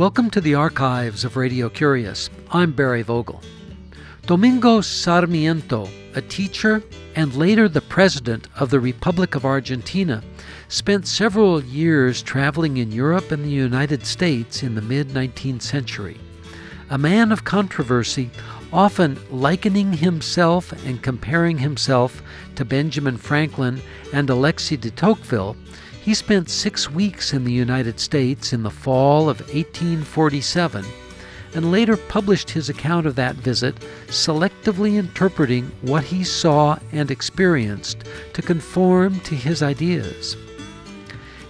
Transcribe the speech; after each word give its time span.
Welcome 0.00 0.30
to 0.30 0.40
the 0.40 0.54
archives 0.54 1.26
of 1.26 1.36
Radio 1.36 1.68
Curious. 1.68 2.30
I'm 2.50 2.72
Barry 2.72 3.02
Vogel. 3.02 3.42
Domingo 4.24 4.80
Sarmiento, 4.80 5.90
a 6.14 6.22
teacher 6.22 6.82
and 7.14 7.34
later 7.34 7.68
the 7.68 7.82
president 7.82 8.48
of 8.58 8.70
the 8.70 8.80
Republic 8.80 9.34
of 9.34 9.44
Argentina, 9.44 10.24
spent 10.68 11.06
several 11.06 11.62
years 11.62 12.22
traveling 12.22 12.78
in 12.78 12.90
Europe 12.90 13.30
and 13.30 13.44
the 13.44 13.50
United 13.50 14.06
States 14.06 14.62
in 14.62 14.74
the 14.74 14.80
mid 14.80 15.08
19th 15.08 15.60
century. 15.60 16.18
A 16.88 16.96
man 16.96 17.30
of 17.30 17.44
controversy, 17.44 18.30
often 18.72 19.20
likening 19.30 19.92
himself 19.92 20.72
and 20.86 21.02
comparing 21.02 21.58
himself 21.58 22.22
to 22.54 22.64
Benjamin 22.64 23.18
Franklin 23.18 23.82
and 24.14 24.30
Alexis 24.30 24.78
de 24.78 24.90
Tocqueville, 24.90 25.58
he 26.10 26.14
spent 26.14 26.50
six 26.50 26.90
weeks 26.90 27.32
in 27.32 27.44
the 27.44 27.52
United 27.52 28.00
States 28.00 28.52
in 28.52 28.64
the 28.64 28.68
fall 28.68 29.28
of 29.28 29.38
1847 29.42 30.84
and 31.54 31.70
later 31.70 31.96
published 31.96 32.50
his 32.50 32.68
account 32.68 33.06
of 33.06 33.14
that 33.14 33.36
visit, 33.36 33.76
selectively 34.08 34.98
interpreting 34.98 35.70
what 35.82 36.02
he 36.02 36.24
saw 36.24 36.76
and 36.90 37.12
experienced 37.12 38.02
to 38.32 38.42
conform 38.42 39.20
to 39.20 39.36
his 39.36 39.62
ideas. 39.62 40.36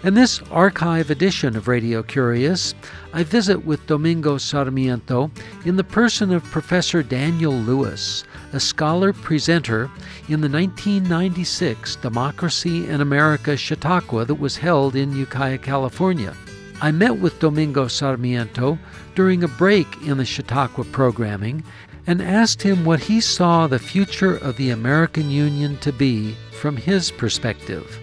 In 0.03 0.15
this 0.15 0.41
archive 0.51 1.11
edition 1.11 1.57
of 1.57 1.69
Radio 1.69 2.03
Curious, 2.03 2.75
I 3.13 3.23
visit 3.23 3.67
with 3.67 3.87
Domingo 3.87 4.39
Sarmiento 4.39 5.31
in 5.67 5.77
the 5.77 5.85
person 5.85 6.33
of 6.33 6.43
Professor 6.45 7.03
Daniel 7.03 7.53
Lewis, 7.53 8.25
a 8.55 8.61
scholar 8.61 9.13
presenter 9.13 9.91
in 10.27 10.41
the 10.41 10.49
1996 10.49 11.97
Democracy 11.97 12.89
in 12.89 13.03
America 13.03 13.59
Chautauqua 13.59 14.25
that 14.25 14.37
was 14.37 14.57
held 14.57 14.97
in 14.97 15.15
Ukiah, 15.15 15.59
California. 15.59 16.35
I 16.81 16.93
met 16.93 17.19
with 17.19 17.39
Domingo 17.39 17.87
Sarmiento 17.87 18.79
during 19.15 19.45
a 19.45 19.49
break 19.49 19.87
in 20.07 20.17
the 20.17 20.25
Chautauqua 20.25 20.85
programming 20.85 21.63
and 22.07 22.23
asked 22.23 22.63
him 22.63 22.87
what 22.87 23.01
he 23.01 23.21
saw 23.21 23.67
the 23.67 23.79
future 23.79 24.37
of 24.39 24.57
the 24.57 24.71
American 24.71 25.29
Union 25.29 25.77
to 25.81 25.93
be 25.93 26.35
from 26.53 26.79
his 26.79 27.11
perspective. 27.11 28.01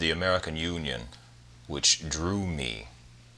The 0.00 0.10
American 0.10 0.56
Union, 0.56 1.08
which 1.66 2.08
drew 2.08 2.46
me, 2.46 2.88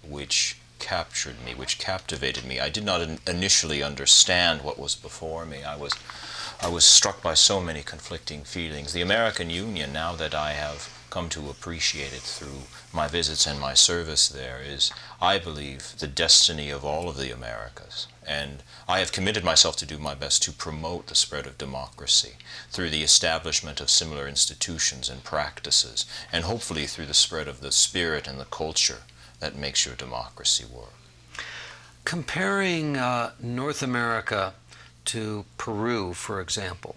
which 0.00 0.58
captured 0.78 1.44
me, 1.44 1.56
which 1.56 1.76
captivated 1.76 2.44
me. 2.44 2.60
I 2.60 2.68
did 2.68 2.84
not 2.84 3.00
in- 3.00 3.18
initially 3.26 3.82
understand 3.82 4.62
what 4.62 4.78
was 4.78 4.94
before 4.94 5.44
me. 5.44 5.64
I 5.64 5.74
was, 5.74 5.92
I 6.60 6.68
was 6.68 6.84
struck 6.84 7.20
by 7.20 7.34
so 7.34 7.60
many 7.60 7.82
conflicting 7.82 8.44
feelings. 8.44 8.92
The 8.92 9.02
American 9.02 9.50
Union, 9.50 9.92
now 9.92 10.14
that 10.14 10.36
I 10.36 10.52
have 10.52 10.88
come 11.10 11.28
to 11.30 11.50
appreciate 11.50 12.12
it 12.12 12.22
through 12.22 12.62
my 12.92 13.08
visits 13.08 13.44
and 13.44 13.58
my 13.58 13.74
service 13.74 14.28
there, 14.28 14.60
is, 14.64 14.92
I 15.20 15.38
believe, 15.38 15.96
the 15.98 16.06
destiny 16.06 16.70
of 16.70 16.84
all 16.84 17.08
of 17.08 17.16
the 17.16 17.32
Americas. 17.32 18.06
And 18.26 18.62
I 18.88 19.00
have 19.00 19.12
committed 19.12 19.44
myself 19.44 19.76
to 19.76 19.86
do 19.86 19.98
my 19.98 20.14
best 20.14 20.42
to 20.44 20.52
promote 20.52 21.08
the 21.08 21.14
spread 21.14 21.46
of 21.46 21.58
democracy 21.58 22.34
through 22.70 22.90
the 22.90 23.02
establishment 23.02 23.80
of 23.80 23.90
similar 23.90 24.28
institutions 24.28 25.08
and 25.08 25.24
practices, 25.24 26.06
and 26.32 26.44
hopefully 26.44 26.86
through 26.86 27.06
the 27.06 27.14
spread 27.14 27.48
of 27.48 27.60
the 27.60 27.72
spirit 27.72 28.28
and 28.28 28.38
the 28.38 28.44
culture 28.44 29.02
that 29.40 29.56
makes 29.56 29.84
your 29.84 29.96
democracy 29.96 30.64
work. 30.64 30.94
Comparing 32.04 32.96
uh, 32.96 33.32
North 33.40 33.82
America 33.82 34.54
to 35.06 35.44
Peru, 35.58 36.14
for 36.14 36.40
example, 36.40 36.96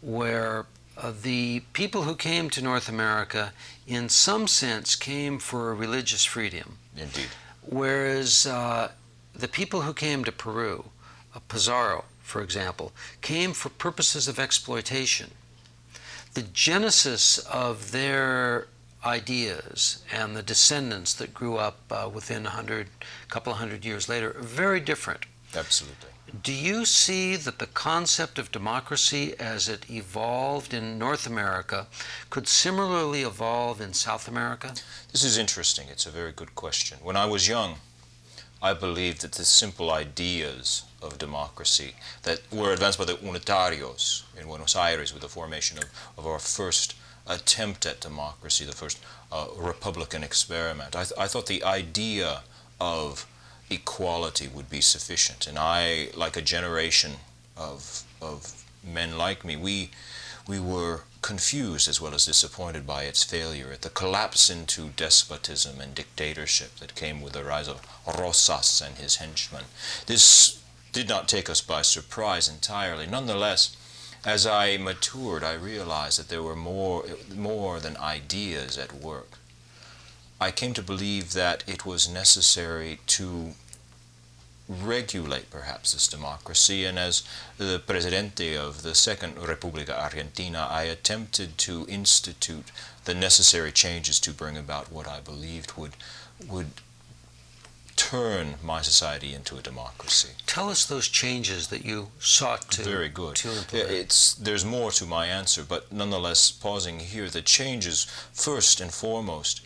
where 0.00 0.66
uh, 0.96 1.12
the 1.22 1.60
people 1.72 2.02
who 2.02 2.14
came 2.14 2.50
to 2.50 2.62
North 2.62 2.88
America, 2.88 3.52
in 3.86 4.08
some 4.08 4.46
sense, 4.46 4.96
came 4.96 5.38
for 5.38 5.74
religious 5.74 6.24
freedom. 6.24 6.78
Indeed. 6.96 7.28
Whereas 7.62 8.46
uh, 8.46 8.90
the 9.34 9.48
people 9.48 9.82
who 9.82 9.92
came 9.92 10.24
to 10.24 10.32
Peru, 10.32 10.86
uh, 11.34 11.40
Pizarro, 11.48 12.04
for 12.22 12.42
example, 12.42 12.92
came 13.20 13.52
for 13.52 13.68
purposes 13.68 14.28
of 14.28 14.38
exploitation. 14.38 15.30
The 16.34 16.42
genesis 16.42 17.38
of 17.38 17.90
their 17.90 18.68
ideas 19.04 20.02
and 20.12 20.36
the 20.36 20.42
descendants 20.42 21.14
that 21.14 21.34
grew 21.34 21.56
up 21.56 21.78
uh, 21.90 22.08
within 22.12 22.46
a 22.46 22.50
hundred, 22.50 22.88
couple 23.28 23.52
of 23.52 23.58
hundred 23.58 23.84
years 23.84 24.08
later 24.08 24.30
are 24.30 24.42
very 24.42 24.80
different. 24.80 25.24
Absolutely. 25.54 26.10
Do 26.42 26.52
you 26.52 26.84
see 26.84 27.34
that 27.34 27.58
the 27.58 27.66
concept 27.66 28.38
of 28.38 28.52
democracy 28.52 29.34
as 29.40 29.68
it 29.68 29.90
evolved 29.90 30.72
in 30.72 30.96
North 30.96 31.26
America 31.26 31.88
could 32.28 32.46
similarly 32.46 33.22
evolve 33.22 33.80
in 33.80 33.94
South 33.94 34.28
America? 34.28 34.74
This 35.10 35.24
is 35.24 35.36
interesting. 35.36 35.88
It's 35.90 36.06
a 36.06 36.10
very 36.10 36.30
good 36.30 36.54
question. 36.54 36.98
When 37.02 37.16
I 37.16 37.26
was 37.26 37.48
young, 37.48 37.76
I 38.62 38.74
believed 38.74 39.22
that 39.22 39.32
the 39.32 39.44
simple 39.44 39.90
ideas 39.90 40.84
of 41.02 41.18
democracy 41.18 41.94
that 42.24 42.40
were 42.52 42.72
advanced 42.72 42.98
by 42.98 43.06
the 43.06 43.14
Unitarios 43.14 44.24
in 44.38 44.46
Buenos 44.46 44.76
Aires 44.76 45.12
with 45.12 45.22
the 45.22 45.28
formation 45.28 45.78
of, 45.78 45.84
of 46.18 46.26
our 46.26 46.38
first 46.38 46.94
attempt 47.26 47.86
at 47.86 48.00
democracy, 48.00 48.64
the 48.64 48.72
first 48.72 48.98
uh, 49.32 49.46
Republican 49.56 50.22
experiment. 50.22 50.94
I, 50.94 51.04
th- 51.04 51.18
I 51.18 51.26
thought 51.26 51.46
the 51.46 51.64
idea 51.64 52.42
of 52.80 53.26
equality 53.70 54.48
would 54.48 54.68
be 54.68 54.80
sufficient. 54.80 55.46
And 55.46 55.58
I, 55.58 56.08
like 56.14 56.36
a 56.36 56.42
generation 56.42 57.12
of, 57.56 58.02
of 58.20 58.64
men 58.84 59.16
like 59.16 59.44
me, 59.44 59.56
we, 59.56 59.90
we 60.46 60.58
were 60.58 61.02
confused 61.22 61.88
as 61.88 62.00
well 62.00 62.14
as 62.14 62.26
disappointed 62.26 62.86
by 62.86 63.04
its 63.04 63.22
failure, 63.22 63.70
at 63.72 63.82
the 63.82 63.90
collapse 63.90 64.48
into 64.48 64.88
despotism 64.96 65.80
and 65.80 65.94
dictatorship 65.94 66.76
that 66.76 66.94
came 66.94 67.20
with 67.20 67.34
the 67.34 67.44
rise 67.44 67.68
of 67.68 67.86
Rosas 68.06 68.80
and 68.80 68.96
his 68.96 69.16
henchmen. 69.16 69.64
This 70.06 70.60
did 70.92 71.08
not 71.08 71.28
take 71.28 71.48
us 71.48 71.60
by 71.60 71.82
surprise 71.82 72.48
entirely. 72.48 73.06
Nonetheless, 73.06 73.76
as 74.24 74.46
I 74.46 74.76
matured, 74.76 75.44
I 75.44 75.54
realized 75.54 76.18
that 76.18 76.28
there 76.28 76.42
were 76.42 76.56
more, 76.56 77.04
more 77.34 77.80
than 77.80 77.96
ideas 77.96 78.76
at 78.76 78.92
work. 78.92 79.38
I 80.40 80.50
came 80.50 80.74
to 80.74 80.82
believe 80.82 81.32
that 81.34 81.64
it 81.66 81.84
was 81.86 82.08
necessary 82.08 82.98
to 83.08 83.54
regulate 84.70 85.50
perhaps 85.50 85.92
this 85.92 86.06
democracy, 86.06 86.84
and 86.84 86.98
as 86.98 87.24
the 87.58 87.82
Presidente 87.84 88.56
of 88.56 88.82
the 88.82 88.94
Second 88.94 89.34
República 89.36 89.90
Argentina, 89.98 90.68
I 90.70 90.84
attempted 90.84 91.58
to 91.58 91.86
institute 91.88 92.70
the 93.04 93.14
necessary 93.14 93.72
changes 93.72 94.20
to 94.20 94.32
bring 94.32 94.56
about 94.56 94.92
what 94.92 95.08
I 95.08 95.20
believed 95.20 95.76
would, 95.76 95.96
would 96.48 96.70
turn 97.96 98.54
my 98.62 98.80
society 98.80 99.34
into 99.34 99.58
a 99.58 99.60
democracy. 99.62 100.30
Tell 100.46 100.70
us 100.70 100.86
those 100.86 101.08
changes 101.08 101.68
that 101.68 101.84
you 101.84 102.08
sought 102.20 102.70
to, 102.70 102.82
Very 102.82 103.08
good. 103.08 103.36
to 103.36 103.48
implement. 103.52 103.90
It's, 103.90 104.34
there's 104.34 104.64
more 104.64 104.90
to 104.92 105.04
my 105.04 105.26
answer, 105.26 105.64
but 105.68 105.92
nonetheless, 105.92 106.50
pausing 106.52 107.00
here, 107.00 107.28
the 107.28 107.42
changes, 107.42 108.04
first 108.32 108.80
and 108.80 108.92
foremost, 108.92 109.62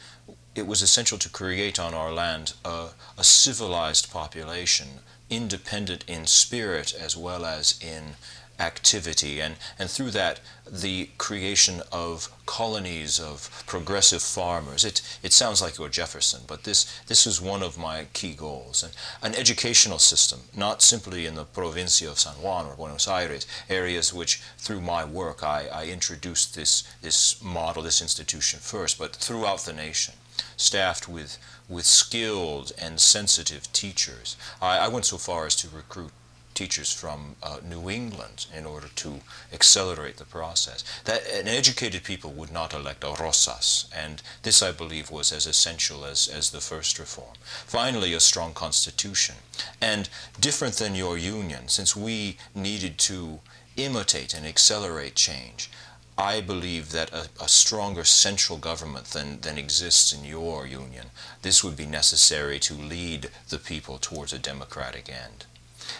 it 0.54 0.66
was 0.66 0.82
essential 0.82 1.18
to 1.18 1.28
create 1.28 1.80
on 1.80 1.94
our 1.94 2.12
land 2.12 2.54
a, 2.64 2.88
a 3.18 3.24
civilized 3.24 4.10
population, 4.10 5.00
independent 5.28 6.04
in 6.06 6.26
spirit 6.26 6.94
as 6.94 7.16
well 7.16 7.44
as 7.44 7.78
in 7.82 8.14
activity, 8.60 9.40
and, 9.40 9.56
and 9.80 9.90
through 9.90 10.12
that, 10.12 10.38
the 10.70 11.10
creation 11.18 11.82
of 11.90 12.30
colonies 12.46 13.18
of 13.18 13.64
progressive 13.66 14.22
farmers. 14.22 14.84
It, 14.84 15.02
it 15.24 15.32
sounds 15.32 15.60
like 15.60 15.76
you're 15.76 15.88
Jefferson, 15.88 16.42
but 16.46 16.62
this, 16.62 17.00
this 17.08 17.26
is 17.26 17.40
one 17.40 17.62
of 17.62 17.76
my 17.76 18.06
key 18.12 18.32
goals. 18.32 18.84
And 18.84 18.92
an 19.22 19.38
educational 19.38 19.98
system, 19.98 20.40
not 20.56 20.82
simply 20.82 21.26
in 21.26 21.34
the 21.34 21.44
provincia 21.44 22.08
of 22.08 22.20
San 22.20 22.34
Juan 22.34 22.66
or 22.66 22.76
Buenos 22.76 23.08
Aires, 23.08 23.46
areas 23.68 24.14
which, 24.14 24.40
through 24.58 24.80
my 24.80 25.04
work, 25.04 25.42
I, 25.42 25.66
I 25.72 25.86
introduced 25.86 26.54
this, 26.54 26.84
this 27.02 27.42
model, 27.42 27.82
this 27.82 28.02
institution 28.02 28.60
first, 28.60 28.98
but 28.98 29.16
throughout 29.16 29.60
the 29.60 29.72
nation 29.72 30.14
staffed 30.56 31.08
with, 31.08 31.38
with 31.68 31.84
skilled 31.84 32.72
and 32.78 33.00
sensitive 33.00 33.72
teachers. 33.72 34.36
I, 34.60 34.78
I 34.78 34.88
went 34.88 35.06
so 35.06 35.18
far 35.18 35.46
as 35.46 35.56
to 35.56 35.68
recruit 35.68 36.12
teachers 36.54 36.92
from 36.92 37.36
uh, 37.42 37.58
New 37.68 37.90
England 37.90 38.46
in 38.56 38.64
order 38.64 38.88
to 38.94 39.20
accelerate 39.52 40.16
the 40.16 40.24
process. 40.24 40.84
That 41.04 41.26
an 41.28 41.48
educated 41.48 42.04
people 42.04 42.30
would 42.32 42.52
not 42.52 42.72
elect 42.72 43.04
a 43.04 43.14
Rosas, 43.20 43.86
and 43.94 44.22
this 44.42 44.62
I 44.62 44.72
believe 44.72 45.10
was 45.10 45.32
as 45.32 45.46
essential 45.46 46.04
as, 46.04 46.28
as 46.28 46.50
the 46.50 46.60
first 46.60 46.98
reform. 46.98 47.34
Finally, 47.66 48.14
a 48.14 48.20
strong 48.20 48.54
constitution, 48.54 49.36
and 49.80 50.08
different 50.40 50.74
than 50.76 50.94
your 50.94 51.18
union, 51.18 51.68
since 51.68 51.96
we 51.96 52.36
needed 52.54 52.98
to 52.98 53.40
imitate 53.76 54.32
and 54.34 54.46
accelerate 54.46 55.16
change. 55.16 55.68
I 56.16 56.40
believe 56.40 56.92
that 56.92 57.12
a, 57.12 57.28
a, 57.40 57.48
stronger 57.48 58.04
central 58.04 58.56
government 58.58 59.06
than, 59.06 59.40
than 59.40 59.58
exists 59.58 60.12
in 60.12 60.24
your 60.24 60.64
union, 60.64 61.06
this 61.42 61.64
would 61.64 61.76
be 61.76 61.86
necessary 61.86 62.60
to 62.60 62.74
lead 62.74 63.30
the 63.48 63.58
people 63.58 63.98
towards 63.98 64.32
a 64.32 64.38
democratic 64.38 65.08
end. 65.08 65.46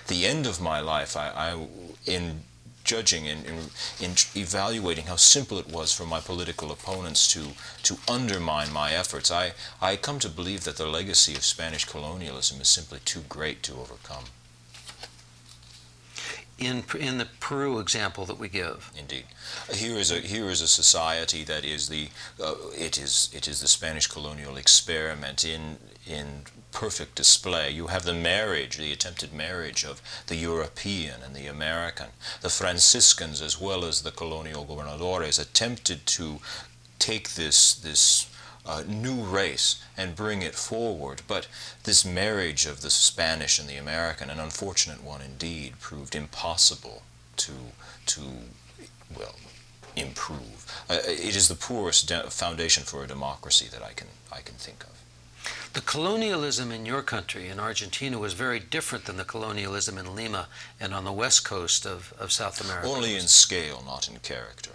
The 0.07 0.25
end 0.25 0.47
of 0.47 0.61
my 0.61 0.79
life, 0.79 1.17
I, 1.17 1.31
I 1.31 1.67
in 2.07 2.45
judging 2.85 3.27
and 3.27 3.45
in, 3.45 3.59
in, 3.99 4.15
evaluating 4.37 5.07
how 5.07 5.17
simple 5.17 5.59
it 5.59 5.69
was 5.69 5.93
for 5.93 6.05
my 6.05 6.21
political 6.21 6.71
opponents 6.71 7.27
to, 7.33 7.49
to 7.83 7.99
undermine 8.07 8.73
my 8.73 8.93
efforts, 8.93 9.31
I, 9.31 9.55
I 9.81 9.97
come 9.97 10.19
to 10.21 10.29
believe 10.29 10.65
that 10.65 10.77
the 10.77 10.87
legacy 10.87 11.35
of 11.35 11.45
Spanish 11.45 11.87
colonialism 11.87 12.61
is 12.61 12.69
simply 12.69 13.01
too 13.05 13.25
great 13.29 13.63
to 13.65 13.73
overcome. 13.75 14.25
In, 16.65 16.85
in 16.99 17.19
the 17.19 17.29
Peru 17.41 17.79
example 17.79 18.25
that 18.27 18.39
we 18.39 18.49
give. 18.49 18.91
Indeed, 18.99 19.27
here 19.73 19.99
is 19.99 20.11
a 20.11 20.21
here 20.21 20.49
is 20.49 20.61
a 20.63 20.69
society 20.69 21.45
that 21.45 21.65
is 21.65 21.89
the 21.89 22.09
uh, 22.43 22.55
it 22.77 22.99
is 22.99 23.31
it 23.33 23.47
is 23.47 23.61
the 23.61 23.69
Spanish 23.69 24.07
colonial 24.07 24.57
experiment 24.57 25.45
in 25.45 25.79
in 26.07 26.45
perfect 26.75 27.15
display. 27.15 27.71
You 27.71 27.87
have 27.87 28.05
the 28.05 28.13
marriage, 28.13 28.77
the 28.77 28.93
attempted 28.93 29.33
marriage 29.33 29.85
of 29.85 30.03
the 30.27 30.37
European 30.37 31.23
and 31.23 31.35
the 31.35 31.47
American. 31.47 32.09
The 32.41 32.51
Franciscans, 32.51 33.41
as 33.41 33.61
well 33.61 33.85
as 33.85 34.03
the 34.03 34.11
colonial 34.11 34.65
gobernadores, 34.65 35.41
attempted 35.41 36.05
to 36.07 36.41
take 36.99 37.35
this, 37.35 37.75
this 37.75 38.27
uh, 38.67 38.83
new 38.87 39.23
race 39.23 39.83
and 39.97 40.17
bring 40.17 40.43
it 40.43 40.55
forward. 40.55 41.23
But 41.27 41.47
this 41.85 42.05
marriage 42.05 42.67
of 42.67 42.81
the 42.81 42.91
Spanish 42.91 43.59
and 43.59 43.69
the 43.69 43.77
American, 43.77 44.31
an 44.31 44.41
unfortunate 44.41 45.03
one 45.03 45.21
indeed, 45.21 45.81
proved 45.81 46.15
impossible 46.15 47.03
to, 47.37 47.53
to 48.07 48.21
well, 49.17 49.37
improve. 49.97 50.85
Uh, 50.89 50.99
it 51.07 51.37
is 51.37 51.49
the 51.49 51.55
poorest 51.55 52.11
foundation 52.31 52.85
for 52.85 53.05
a 53.05 53.07
democracy 53.07 53.69
that 53.71 53.83
I 53.83 53.93
can, 53.93 54.09
I 54.33 54.41
can 54.41 54.55
think 54.55 54.85
of. 54.85 54.91
The 55.75 55.81
colonialism 55.81 56.71
in 56.71 56.87
your 56.87 57.03
country, 57.03 57.49
in 57.49 57.59
Argentina, 57.59 58.19
was 58.19 58.33
very 58.33 58.61
different 58.61 59.05
than 59.07 59.17
the 59.17 59.25
colonialism 59.25 59.99
in 59.99 60.15
Lima 60.15 60.47
and 60.81 60.95
on 60.95 61.05
the 61.05 61.13
west 61.13 61.45
coast 61.45 61.85
of, 61.85 62.15
of 62.19 62.33
South 62.33 62.65
America. 62.65 62.87
Only 62.87 63.17
in 63.17 63.29
scale, 63.29 63.83
not 63.85 64.09
in 64.09 64.21
character. 64.21 64.71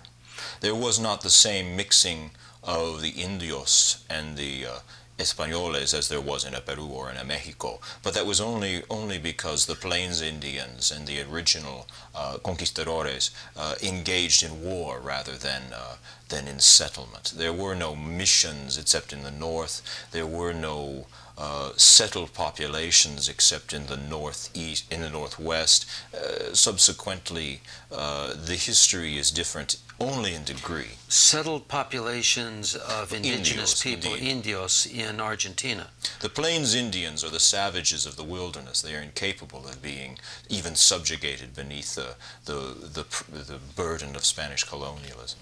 There 0.61 0.75
was 0.75 0.99
not 0.99 1.21
the 1.21 1.29
same 1.29 1.75
mixing 1.75 2.31
of 2.63 3.01
the 3.01 3.11
Indios 3.11 4.03
and 4.09 4.37
the 4.37 4.65
uh, 4.65 4.79
Españoles 5.19 5.93
as 5.93 6.07
there 6.07 6.21
was 6.21 6.45
in 6.45 6.53
a 6.55 6.61
Peru 6.61 6.85
or 6.85 7.11
in 7.11 7.17
a 7.17 7.25
Mexico, 7.25 7.81
but 8.03 8.13
that 8.13 8.25
was 8.25 8.39
only 8.39 8.83
only 8.89 9.17
because 9.17 9.65
the 9.65 9.75
Plains 9.75 10.21
Indians 10.21 10.91
and 10.91 11.05
the 11.05 11.21
original 11.21 11.87
uh, 12.15 12.37
conquistadores 12.37 13.31
uh, 13.57 13.75
engaged 13.83 14.43
in 14.43 14.63
war 14.63 14.99
rather 14.99 15.35
than 15.35 15.73
uh, 15.73 15.97
than 16.29 16.47
in 16.47 16.59
settlement. 16.59 17.33
There 17.35 17.51
were 17.51 17.75
no 17.75 17.95
missions 17.95 18.77
except 18.77 19.11
in 19.11 19.23
the 19.23 19.31
north. 19.31 19.81
There 20.11 20.27
were 20.27 20.53
no 20.53 21.07
uh, 21.39 21.71
settled 21.77 22.33
populations 22.33 23.29
except 23.29 23.71
in 23.71 23.87
the 23.87 23.95
northeast, 23.95 24.91
in 24.91 25.01
the 25.01 25.09
northwest. 25.09 25.85
Uh, 26.13 26.53
subsequently, 26.53 27.61
uh, 27.91 28.33
the 28.33 28.55
history 28.55 29.17
is 29.17 29.31
different 29.31 29.77
only 30.01 30.33
in 30.33 30.43
degree. 30.43 30.97
Settled 31.07 31.67
populations 31.69 32.75
of 32.75 33.13
indigenous 33.13 33.85
Indios, 33.85 34.01
people, 34.01 34.15
indeed. 34.15 34.29
Indios, 34.29 34.85
in 34.85 35.21
Argentina. 35.21 35.87
The 36.19 36.29
Plains 36.29 36.75
Indians 36.75 37.23
are 37.23 37.29
the 37.29 37.39
savages 37.39 38.05
of 38.05 38.17
the 38.17 38.23
wilderness. 38.23 38.81
They 38.81 38.95
are 38.95 39.01
incapable 39.01 39.65
of 39.65 39.81
being 39.81 40.17
even 40.49 40.75
subjugated 40.75 41.55
beneath 41.55 41.95
the, 41.95 42.15
the, 42.45 42.75
the, 42.81 43.05
the 43.31 43.59
burden 43.75 44.15
of 44.15 44.25
Spanish 44.25 44.63
colonialism. 44.63 45.39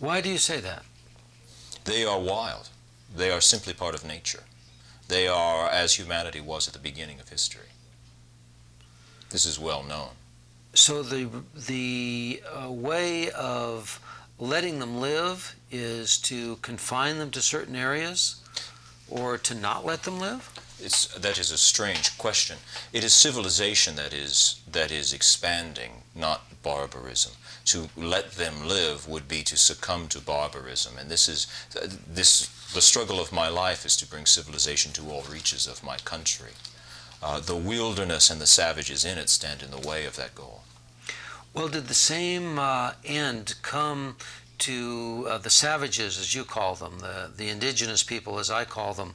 Why 0.00 0.20
do 0.20 0.28
you 0.28 0.38
say 0.38 0.60
that? 0.60 0.84
They 1.84 2.04
are 2.04 2.20
wild. 2.20 2.68
They 3.16 3.30
are 3.30 3.40
simply 3.40 3.72
part 3.72 3.94
of 3.94 4.04
nature. 4.04 4.42
They 5.08 5.26
are 5.26 5.68
as 5.68 5.94
humanity 5.94 6.40
was 6.40 6.68
at 6.68 6.74
the 6.74 6.80
beginning 6.80 7.18
of 7.18 7.28
history. 7.28 7.70
This 9.30 9.44
is 9.44 9.58
well 9.58 9.82
known. 9.82 10.10
So 10.74 11.02
the 11.02 11.28
the 11.54 12.42
uh, 12.46 12.70
way 12.70 13.30
of 13.30 14.00
letting 14.38 14.78
them 14.78 15.00
live 15.00 15.56
is 15.70 16.18
to 16.18 16.56
confine 16.56 17.18
them 17.18 17.30
to 17.32 17.40
certain 17.40 17.74
areas, 17.74 18.36
or 19.10 19.38
to 19.38 19.54
not 19.54 19.84
let 19.84 20.02
them 20.04 20.20
live. 20.20 20.50
It's, 20.80 21.06
that 21.18 21.38
is 21.38 21.50
a 21.50 21.58
strange 21.58 22.16
question. 22.18 22.58
It 22.92 23.02
is 23.02 23.12
civilization 23.12 23.96
that 23.96 24.12
is 24.12 24.60
that 24.70 24.90
is 24.92 25.12
expanding, 25.12 26.02
not 26.14 26.62
barbarism. 26.62 27.32
To 27.72 27.90
let 27.96 28.32
them 28.32 28.66
live 28.66 29.06
would 29.06 29.28
be 29.28 29.42
to 29.42 29.56
succumb 29.56 30.08
to 30.08 30.20
barbarism, 30.20 30.96
and 30.96 31.10
this 31.10 31.28
is 31.28 31.46
this. 32.06 32.48
The 32.72 32.80
struggle 32.80 33.20
of 33.20 33.30
my 33.30 33.48
life 33.48 33.84
is 33.84 33.96
to 33.96 34.06
bring 34.06 34.26
civilization 34.26 34.92
to 34.92 35.10
all 35.10 35.22
reaches 35.22 35.66
of 35.66 35.84
my 35.84 35.98
country. 35.98 36.52
Uh, 37.22 37.40
the 37.40 37.56
wilderness 37.56 38.30
and 38.30 38.40
the 38.40 38.46
savages 38.46 39.04
in 39.04 39.18
it 39.18 39.28
stand 39.28 39.62
in 39.62 39.70
the 39.70 39.86
way 39.86 40.06
of 40.06 40.16
that 40.16 40.34
goal. 40.34 40.62
Well, 41.52 41.68
did 41.68 41.88
the 41.88 41.94
same 41.94 42.58
uh, 42.58 42.92
end 43.04 43.56
come 43.62 44.16
to 44.58 45.26
uh, 45.28 45.38
the 45.38 45.50
savages, 45.50 46.18
as 46.18 46.34
you 46.34 46.44
call 46.44 46.74
them, 46.74 47.00
the, 47.00 47.30
the 47.36 47.48
indigenous 47.48 48.02
people, 48.02 48.38
as 48.38 48.50
I 48.50 48.64
call 48.64 48.94
them, 48.94 49.14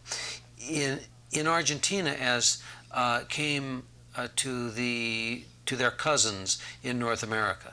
in 0.60 1.00
in 1.32 1.48
Argentina, 1.48 2.12
as 2.12 2.62
uh, 2.92 3.22
came 3.30 3.84
uh, 4.16 4.28
to 4.36 4.70
the 4.70 5.46
to 5.66 5.76
their 5.76 5.92
cousins 5.92 6.62
in 6.84 7.00
North 7.00 7.24
America? 7.24 7.73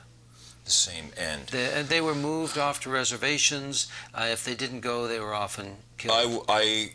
The 0.65 0.71
same 0.71 1.11
end. 1.17 1.47
The, 1.47 1.75
and 1.75 1.87
they 1.89 2.01
were 2.01 2.15
moved 2.15 2.57
off 2.57 2.79
to 2.81 2.89
reservations. 2.89 3.87
Uh, 4.13 4.27
if 4.31 4.43
they 4.45 4.55
didn't 4.55 4.81
go, 4.81 5.07
they 5.07 5.19
were 5.19 5.33
often 5.33 5.77
killed. 5.97 6.45
I, 6.47 6.93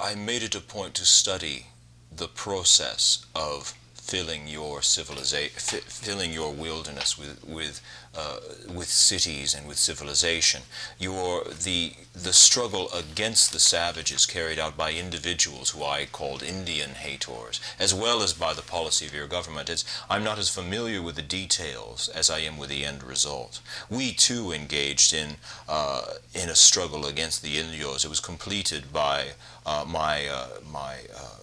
I, 0.00 0.10
I 0.10 0.14
made 0.14 0.42
it 0.42 0.54
a 0.54 0.60
point 0.60 0.94
to 0.94 1.04
study 1.04 1.66
the 2.14 2.28
process 2.28 3.24
of 3.34 3.74
filling 4.10 4.48
your 4.48 4.82
civilization, 4.82 5.80
filling 5.86 6.32
your 6.32 6.52
wilderness 6.52 7.16
with 7.16 7.44
with 7.44 7.80
uh, 8.12 8.40
with 8.68 8.88
cities 8.88 9.54
and 9.54 9.68
with 9.68 9.78
civilization. 9.78 10.62
Your 10.98 11.44
the 11.44 11.92
the 12.12 12.32
struggle 12.32 12.90
against 12.92 13.52
the 13.52 13.60
savages 13.60 14.26
carried 14.26 14.58
out 14.58 14.76
by 14.76 14.90
individuals 14.92 15.70
who 15.70 15.84
I 15.84 16.06
called 16.06 16.42
Indian 16.42 16.90
haters, 16.90 17.60
as 17.78 17.94
well 17.94 18.20
as 18.20 18.32
by 18.32 18.52
the 18.52 18.70
policy 18.76 19.06
of 19.06 19.14
your 19.14 19.28
government. 19.28 19.70
It's, 19.70 19.84
I'm 20.10 20.24
not 20.24 20.40
as 20.40 20.48
familiar 20.48 21.00
with 21.00 21.14
the 21.14 21.36
details 21.40 22.08
as 22.08 22.28
I 22.28 22.40
am 22.40 22.58
with 22.58 22.70
the 22.70 22.84
end 22.84 23.04
result. 23.04 23.60
We 23.88 24.12
too 24.12 24.50
engaged 24.50 25.12
in 25.14 25.36
uh, 25.68 26.02
in 26.34 26.48
a 26.48 26.56
struggle 26.56 27.06
against 27.06 27.42
the 27.44 27.58
Indios. 27.58 28.04
It 28.04 28.10
was 28.10 28.28
completed 28.32 28.92
by 28.92 29.18
uh, 29.64 29.84
my 29.86 30.26
uh, 30.26 30.48
my 30.68 30.94
uh, 31.16 31.40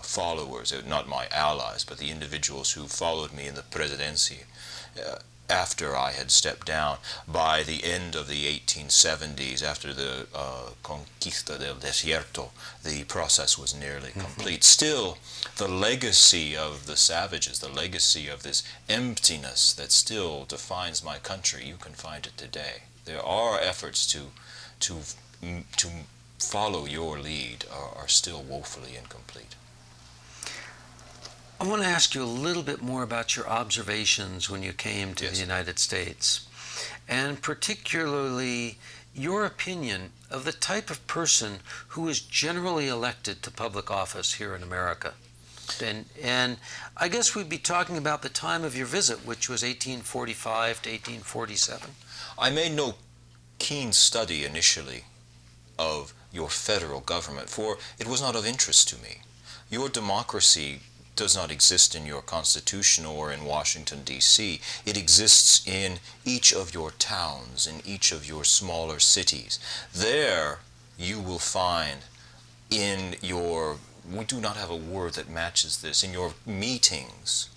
followers, 0.00 0.72
uh, 0.72 0.82
not 0.86 1.08
my 1.08 1.26
allies, 1.30 1.84
but 1.84 1.98
the 1.98 2.10
individuals 2.10 2.72
who 2.72 2.86
followed 2.86 3.32
me 3.32 3.46
in 3.46 3.54
the 3.54 3.62
presidency 3.62 4.44
uh, 4.98 5.18
after 5.50 5.94
I 5.94 6.12
had 6.12 6.30
stepped 6.30 6.66
down. 6.66 6.96
By 7.28 7.62
the 7.62 7.84
end 7.84 8.14
of 8.14 8.26
the 8.28 8.46
1870s, 8.46 9.62
after 9.62 9.92
the 9.92 10.26
uh, 10.34 10.70
Conquista 10.82 11.58
del 11.58 11.74
Desierto, 11.74 12.50
the 12.82 13.04
process 13.04 13.58
was 13.58 13.74
nearly 13.74 14.10
mm-hmm. 14.10 14.20
complete. 14.20 14.64
Still, 14.64 15.18
the 15.56 15.68
legacy 15.68 16.56
of 16.56 16.86
the 16.86 16.96
savages, 16.96 17.58
the 17.58 17.68
legacy 17.68 18.28
of 18.28 18.42
this 18.42 18.62
emptiness 18.88 19.74
that 19.74 19.92
still 19.92 20.44
defines 20.44 21.04
my 21.04 21.18
country, 21.18 21.66
you 21.66 21.76
can 21.76 21.92
find 21.92 22.26
it 22.26 22.36
today. 22.38 22.84
There 23.04 23.24
are 23.24 23.60
efforts 23.60 24.06
to, 24.12 24.32
to, 24.80 25.00
to 25.76 25.88
follow 26.38 26.86
your 26.86 27.18
lead 27.18 27.64
are, 27.70 27.94
are 27.96 28.08
still 28.08 28.42
woefully 28.42 28.96
incomplete. 28.96 29.54
I 31.62 31.64
want 31.64 31.82
to 31.82 31.88
ask 31.88 32.12
you 32.16 32.24
a 32.24 32.40
little 32.48 32.64
bit 32.64 32.82
more 32.82 33.04
about 33.04 33.36
your 33.36 33.48
observations 33.48 34.50
when 34.50 34.64
you 34.64 34.72
came 34.72 35.14
to 35.14 35.26
yes. 35.26 35.34
the 35.34 35.40
United 35.40 35.78
States, 35.78 36.48
and 37.08 37.40
particularly 37.40 38.78
your 39.14 39.44
opinion 39.44 40.10
of 40.28 40.44
the 40.44 40.50
type 40.50 40.90
of 40.90 41.06
person 41.06 41.60
who 41.90 42.08
is 42.08 42.18
generally 42.18 42.88
elected 42.88 43.44
to 43.44 43.52
public 43.52 43.92
office 43.92 44.34
here 44.34 44.56
in 44.56 44.62
America. 44.64 45.14
And, 45.80 46.06
and 46.20 46.56
I 46.96 47.06
guess 47.06 47.36
we'd 47.36 47.48
be 47.48 47.58
talking 47.58 47.96
about 47.96 48.22
the 48.22 48.28
time 48.28 48.64
of 48.64 48.76
your 48.76 48.86
visit, 48.86 49.24
which 49.24 49.48
was 49.48 49.62
1845 49.62 50.82
to 50.82 50.90
1847. 50.90 51.90
I 52.40 52.50
made 52.50 52.72
no 52.72 52.96
keen 53.60 53.92
study 53.92 54.44
initially 54.44 55.04
of 55.78 56.12
your 56.32 56.48
federal 56.48 57.02
government, 57.02 57.48
for 57.48 57.78
it 58.00 58.08
was 58.08 58.20
not 58.20 58.34
of 58.34 58.44
interest 58.44 58.88
to 58.88 58.96
me. 59.00 59.20
Your 59.70 59.88
democracy 59.88 60.80
does 61.14 61.36
not 61.36 61.50
exist 61.50 61.94
in 61.94 62.06
your 62.06 62.22
Constitution 62.22 63.04
or 63.04 63.32
in 63.32 63.44
Washington, 63.44 64.02
D.C. 64.04 64.60
It 64.86 64.96
exists 64.96 65.66
in 65.66 65.98
each 66.24 66.52
of 66.52 66.72
your 66.72 66.90
towns, 66.92 67.66
in 67.66 67.82
each 67.84 68.12
of 68.12 68.26
your 68.26 68.44
smaller 68.44 68.98
cities. 68.98 69.58
There 69.94 70.60
you 70.98 71.20
will 71.20 71.38
find 71.38 72.00
in 72.70 73.16
your, 73.20 73.76
we 74.10 74.24
do 74.24 74.40
not 74.40 74.56
have 74.56 74.70
a 74.70 74.76
word 74.76 75.14
that 75.14 75.28
matches 75.28 75.82
this, 75.82 76.02
in 76.02 76.12
your 76.12 76.32
meetings, 76.46 77.50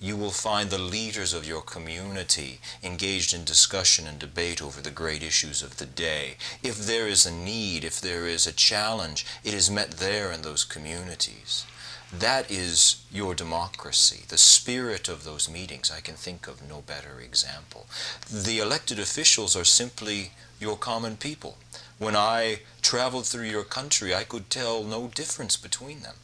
you 0.00 0.16
will 0.16 0.30
find 0.30 0.70
the 0.70 0.78
leaders 0.78 1.34
of 1.34 1.46
your 1.46 1.62
community 1.62 2.60
engaged 2.84 3.34
in 3.34 3.42
discussion 3.42 4.06
and 4.06 4.18
debate 4.18 4.62
over 4.62 4.80
the 4.80 4.92
great 4.92 5.24
issues 5.24 5.60
of 5.60 5.78
the 5.78 5.86
day. 5.86 6.36
If 6.62 6.78
there 6.86 7.08
is 7.08 7.26
a 7.26 7.32
need, 7.32 7.82
if 7.82 8.00
there 8.00 8.26
is 8.26 8.46
a 8.46 8.52
challenge, 8.52 9.26
it 9.42 9.54
is 9.54 9.70
met 9.70 9.92
there 9.92 10.30
in 10.30 10.42
those 10.42 10.62
communities 10.62 11.64
That 12.12 12.50
is 12.50 13.04
your 13.12 13.34
democracy. 13.34 14.24
The 14.28 14.38
spirit 14.38 15.08
of 15.08 15.24
those 15.24 15.48
meetings, 15.48 15.90
I 15.90 16.00
can 16.00 16.14
think 16.14 16.48
of 16.48 16.66
no 16.66 16.80
better 16.80 17.20
example. 17.20 17.86
The 18.30 18.60
elected 18.60 18.98
officials 18.98 19.54
are 19.54 19.64
simply 19.64 20.32
your 20.58 20.76
common 20.76 21.16
people. 21.16 21.58
When 21.98 22.16
I 22.16 22.60
traveled 22.80 23.26
through 23.26 23.44
your 23.44 23.64
country, 23.64 24.14
I 24.14 24.24
could 24.24 24.48
tell 24.48 24.84
no 24.84 25.08
difference 25.08 25.56
between 25.56 26.00
them. 26.00 26.16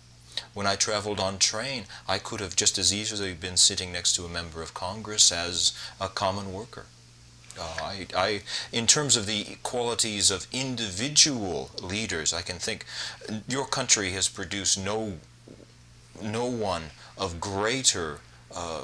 When 0.55 0.67
I 0.67 0.76
traveled 0.76 1.21
on 1.21 1.38
train, 1.38 1.85
I 2.09 2.19
could 2.19 2.41
have 2.41 2.57
just 2.57 2.79
as 2.79 2.93
easily 2.93 3.35
been 3.35 3.57
sitting 3.57 3.93
next 3.93 4.14
to 4.14 4.25
a 4.25 4.29
member 4.29 4.62
of 4.62 4.75
Congress 4.75 5.31
as 5.31 5.73
a 6.00 6.09
common 6.09 6.53
worker. 6.53 6.87
Uh, 7.59 7.76
I, 7.83 8.07
I, 8.17 8.43
in 8.73 8.87
terms 8.87 9.17
of 9.17 9.26
the 9.26 9.59
qualities 9.62 10.31
of 10.31 10.49
individual 10.53 11.71
leaders, 11.81 12.33
I 12.33 12.43
can 12.43 12.59
think 12.59 12.85
your 13.47 13.67
country 13.67 14.11
has 14.11 14.29
produced 14.29 14.76
no, 14.79 15.19
no 16.23 16.47
one 16.47 16.85
of 17.16 17.40
greater, 17.40 18.21
uh, 18.54 18.83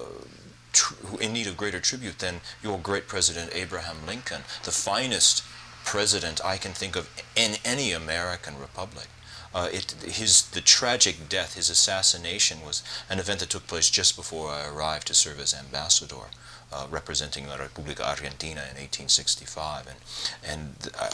in 1.20 1.32
need 1.32 1.46
of 1.46 1.56
greater 1.56 1.80
tribute 1.80 2.18
than 2.18 2.40
your 2.62 2.78
great 2.78 3.08
President 3.08 3.50
Abraham 3.54 4.06
Lincoln, 4.06 4.42
the 4.64 4.70
finest 4.70 5.42
president 5.84 6.44
I 6.44 6.56
can 6.56 6.72
think 6.72 6.96
of 6.96 7.08
in 7.34 7.56
any 7.64 7.92
American 7.92 8.58
republic. 8.58 9.08
Uh, 9.52 9.68
it, 9.72 9.92
his, 10.04 10.42
the 10.50 10.60
tragic 10.60 11.28
death, 11.28 11.54
his 11.54 11.70
assassination, 11.70 12.58
was 12.64 12.84
an 13.08 13.18
event 13.18 13.40
that 13.40 13.50
took 13.50 13.66
place 13.66 13.90
just 13.90 14.14
before 14.14 14.50
I 14.50 14.68
arrived 14.68 15.08
to 15.08 15.14
serve 15.14 15.40
as 15.40 15.52
ambassador, 15.52 16.30
uh, 16.72 16.86
representing 16.88 17.48
La 17.48 17.56
República 17.56 18.02
Argentina 18.02 18.60
in 18.60 18.76
1865. 18.76 19.88
And, 19.88 19.96
and 20.44 20.94
uh, 20.98 21.10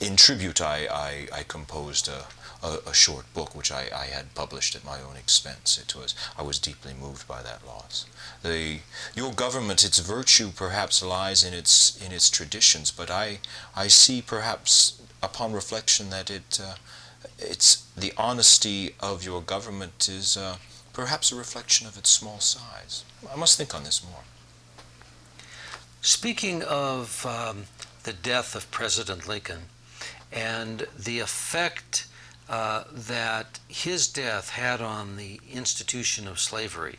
in 0.00 0.16
tribute, 0.16 0.60
I, 0.60 0.88
I, 0.90 1.28
I 1.32 1.42
composed 1.44 2.08
a, 2.08 2.24
a, 2.62 2.78
a, 2.86 2.94
short 2.94 3.32
book 3.34 3.54
which 3.54 3.70
I, 3.70 3.88
I 3.94 4.06
had 4.06 4.34
published 4.34 4.74
at 4.74 4.84
my 4.84 5.00
own 5.00 5.16
expense. 5.16 5.78
It 5.78 5.94
was 5.94 6.14
I 6.38 6.42
was 6.42 6.58
deeply 6.58 6.94
moved 6.94 7.26
by 7.28 7.42
that 7.42 7.66
loss. 7.66 8.06
The 8.42 8.80
your 9.14 9.32
government, 9.32 9.84
its 9.84 9.98
virtue 9.98 10.50
perhaps 10.54 11.02
lies 11.02 11.44
in 11.44 11.54
its 11.54 12.00
in 12.04 12.12
its 12.12 12.30
traditions, 12.30 12.90
but 12.90 13.10
I 13.10 13.38
I 13.74 13.88
see 13.88 14.22
perhaps 14.22 15.00
upon 15.22 15.52
reflection 15.52 16.10
that 16.10 16.30
it 16.30 16.60
uh, 16.62 16.74
it's 17.38 17.86
the 17.96 18.12
honesty 18.16 18.94
of 19.00 19.24
your 19.24 19.42
government 19.42 20.08
is 20.08 20.36
uh, 20.36 20.56
perhaps 20.92 21.32
a 21.32 21.36
reflection 21.36 21.86
of 21.86 21.96
its 21.98 22.10
small 22.10 22.40
size. 22.40 23.04
I 23.32 23.36
must 23.36 23.58
think 23.58 23.74
on 23.74 23.84
this 23.84 24.02
more. 24.02 24.22
Speaking 26.00 26.62
of 26.62 27.26
um, 27.26 27.64
the 28.04 28.12
death 28.12 28.54
of 28.54 28.70
President 28.70 29.26
Lincoln 29.26 29.62
and 30.32 30.86
the 30.96 31.18
effect 31.18 32.06
uh, 32.48 32.84
that 32.92 33.58
his 33.68 34.08
death 34.08 34.50
had 34.50 34.80
on 34.80 35.16
the 35.16 35.40
institution 35.50 36.28
of 36.28 36.38
slavery, 36.38 36.96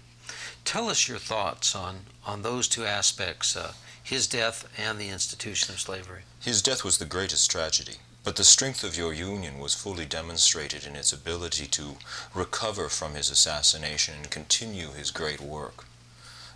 tell 0.65 0.89
us 0.89 1.07
your 1.07 1.17
thoughts 1.17 1.75
on, 1.75 1.99
on 2.25 2.41
those 2.41 2.67
two 2.67 2.85
aspects 2.85 3.55
uh, 3.55 3.71
his 4.03 4.27
death 4.27 4.67
and 4.77 4.99
the 4.99 5.09
institution 5.09 5.73
of 5.73 5.79
slavery. 5.79 6.21
His 6.41 6.61
death 6.61 6.83
was 6.83 6.97
the 6.97 7.05
greatest 7.05 7.51
tragedy. 7.51 7.95
But 8.23 8.35
the 8.35 8.43
strength 8.43 8.83
of 8.83 8.97
your 8.97 9.13
union 9.13 9.57
was 9.57 9.73
fully 9.73 10.05
demonstrated 10.05 10.85
in 10.85 10.97
its 10.97 11.13
ability 11.13 11.65
to 11.67 11.95
recover 12.33 12.89
from 12.89 13.13
his 13.13 13.29
assassination 13.29 14.15
and 14.15 14.29
continue 14.29 14.89
his 14.91 15.11
great 15.11 15.39
work. 15.39 15.85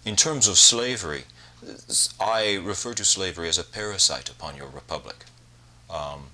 In 0.04 0.18
terms 0.18 0.50
of 0.50 0.58
slavery, 0.58 1.24
I 2.20 2.56
refer 2.56 2.94
to 2.96 3.06
slavery 3.06 3.48
as 3.48 3.58
a 3.58 3.64
parasite 3.64 4.30
upon 4.30 4.58
your 4.58 4.68
republic. 4.68 5.24
Um, 5.90 6.32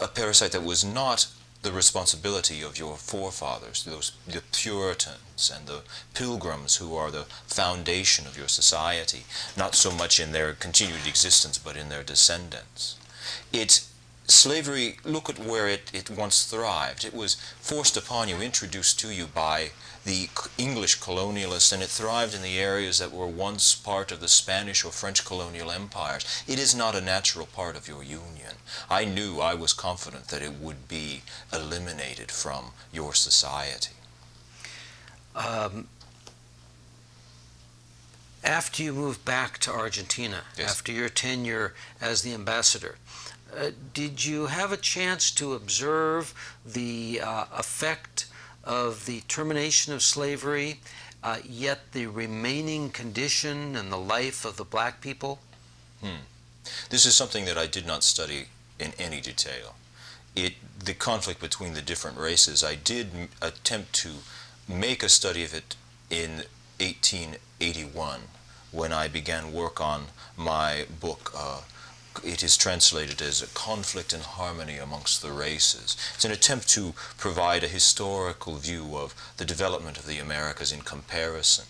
a 0.00 0.08
parasite 0.08 0.50
that 0.50 0.64
was 0.64 0.84
not 0.84 1.28
the 1.66 1.72
responsibility 1.72 2.62
of 2.62 2.78
your 2.78 2.96
forefathers, 2.96 3.82
those 3.82 4.12
the 4.24 4.40
Puritans 4.52 5.52
and 5.52 5.66
the 5.66 5.82
Pilgrims 6.14 6.76
who 6.76 6.94
are 6.94 7.10
the 7.10 7.26
foundation 7.48 8.24
of 8.24 8.38
your 8.38 8.46
society, 8.46 9.24
not 9.56 9.74
so 9.74 9.90
much 9.90 10.20
in 10.20 10.30
their 10.30 10.52
continued 10.52 11.08
existence 11.08 11.58
but 11.58 11.76
in 11.76 11.88
their 11.88 12.04
descendants. 12.04 12.96
It 13.52 13.84
slavery, 14.28 14.98
look 15.04 15.28
at 15.28 15.38
where 15.38 15.68
it, 15.68 15.90
it 15.92 16.10
once 16.10 16.44
thrived. 16.44 17.04
It 17.04 17.14
was 17.14 17.36
forced 17.60 17.96
upon 17.96 18.28
you, 18.28 18.36
introduced 18.40 18.98
to 19.00 19.12
you 19.12 19.26
by 19.26 19.70
the 20.04 20.28
English 20.56 21.00
colonialists, 21.00 21.72
and 21.72 21.82
it 21.82 21.88
thrived 21.88 22.34
in 22.34 22.42
the 22.42 22.58
areas 22.58 22.98
that 22.98 23.12
were 23.12 23.26
once 23.26 23.74
part 23.74 24.12
of 24.12 24.20
the 24.20 24.28
Spanish 24.28 24.84
or 24.84 24.92
French 24.92 25.24
colonial 25.24 25.70
empires. 25.70 26.24
It 26.46 26.58
is 26.58 26.74
not 26.74 26.94
a 26.94 27.00
natural 27.00 27.46
part 27.46 27.76
of 27.76 27.88
your 27.88 28.02
union. 28.02 28.54
I 28.88 29.04
knew, 29.04 29.40
I 29.40 29.54
was 29.54 29.72
confident 29.72 30.28
that 30.28 30.42
it 30.42 30.54
would 30.54 30.86
be 30.86 31.22
eliminated 31.52 32.30
from 32.30 32.72
your 32.92 33.14
society. 33.14 33.94
Um, 35.34 35.88
after 38.44 38.84
you 38.84 38.92
moved 38.92 39.24
back 39.24 39.58
to 39.58 39.72
Argentina, 39.72 40.44
yes. 40.56 40.70
after 40.70 40.92
your 40.92 41.08
tenure 41.08 41.74
as 42.00 42.22
the 42.22 42.32
ambassador, 42.32 42.96
uh, 43.56 43.70
did 43.94 44.24
you 44.24 44.46
have 44.46 44.72
a 44.72 44.76
chance 44.76 45.30
to 45.32 45.54
observe 45.54 46.34
the 46.64 47.20
uh, 47.22 47.46
effect 47.56 48.26
of 48.64 49.06
the 49.06 49.20
termination 49.28 49.92
of 49.92 50.02
slavery, 50.02 50.80
uh, 51.22 51.38
yet 51.44 51.92
the 51.92 52.06
remaining 52.06 52.90
condition 52.90 53.76
and 53.76 53.90
the 53.90 53.96
life 53.96 54.44
of 54.44 54.56
the 54.56 54.64
black 54.64 55.00
people? 55.00 55.38
Hmm. 56.00 56.22
This 56.90 57.06
is 57.06 57.14
something 57.14 57.44
that 57.44 57.56
I 57.56 57.66
did 57.66 57.86
not 57.86 58.04
study 58.04 58.46
in 58.78 58.92
any 58.98 59.20
detail. 59.20 59.76
It, 60.34 60.54
the 60.84 60.94
conflict 60.94 61.40
between 61.40 61.74
the 61.74 61.82
different 61.82 62.18
races, 62.18 62.62
I 62.62 62.74
did 62.74 63.14
m- 63.14 63.28
attempt 63.40 63.92
to 63.94 64.10
make 64.68 65.02
a 65.02 65.08
study 65.08 65.44
of 65.44 65.54
it 65.54 65.76
in 66.10 66.44
1881 66.78 68.20
when 68.72 68.92
I 68.92 69.08
began 69.08 69.52
work 69.52 69.80
on 69.80 70.06
my 70.36 70.84
book, 71.00 71.32
uh, 71.34 71.62
it 72.24 72.42
is 72.42 72.56
translated 72.56 73.20
as 73.22 73.42
a 73.42 73.46
conflict 73.48 74.12
and 74.12 74.22
harmony 74.22 74.78
amongst 74.78 75.22
the 75.22 75.32
races. 75.32 75.96
It's 76.14 76.24
an 76.24 76.32
attempt 76.32 76.68
to 76.70 76.94
provide 77.16 77.64
a 77.64 77.68
historical 77.68 78.56
view 78.56 78.96
of 78.96 79.14
the 79.36 79.44
development 79.44 79.98
of 79.98 80.06
the 80.06 80.18
Americas 80.18 80.72
in 80.72 80.80
comparison. 80.82 81.66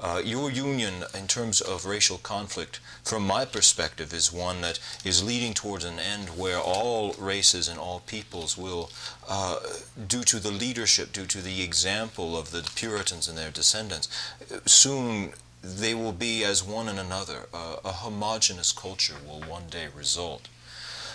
Uh, 0.00 0.20
your 0.22 0.50
union, 0.50 1.04
in 1.14 1.26
terms 1.26 1.60
of 1.60 1.86
racial 1.86 2.18
conflict, 2.18 2.78
from 3.02 3.26
my 3.26 3.44
perspective, 3.44 4.12
is 4.12 4.32
one 4.32 4.60
that 4.60 4.78
is 5.04 5.22
leading 5.22 5.54
towards 5.54 5.84
an 5.84 5.98
end 5.98 6.28
where 6.36 6.58
all 6.58 7.14
races 7.14 7.68
and 7.68 7.78
all 7.78 8.00
peoples 8.00 8.58
will, 8.58 8.90
uh, 9.28 9.60
due 10.06 10.24
to 10.24 10.38
the 10.38 10.50
leadership, 10.50 11.12
due 11.12 11.26
to 11.26 11.40
the 11.40 11.62
example 11.62 12.36
of 12.36 12.50
the 12.50 12.68
Puritans 12.74 13.28
and 13.28 13.38
their 13.38 13.50
descendants, 13.50 14.08
soon 14.66 15.32
they 15.64 15.94
will 15.94 16.12
be 16.12 16.44
as 16.44 16.62
one 16.62 16.88
in 16.88 16.98
another. 16.98 17.48
Uh, 17.52 17.76
a 17.82 17.92
homogenous 17.92 18.70
culture 18.70 19.16
will 19.26 19.40
one 19.40 19.68
day 19.70 19.88
result. 19.96 20.48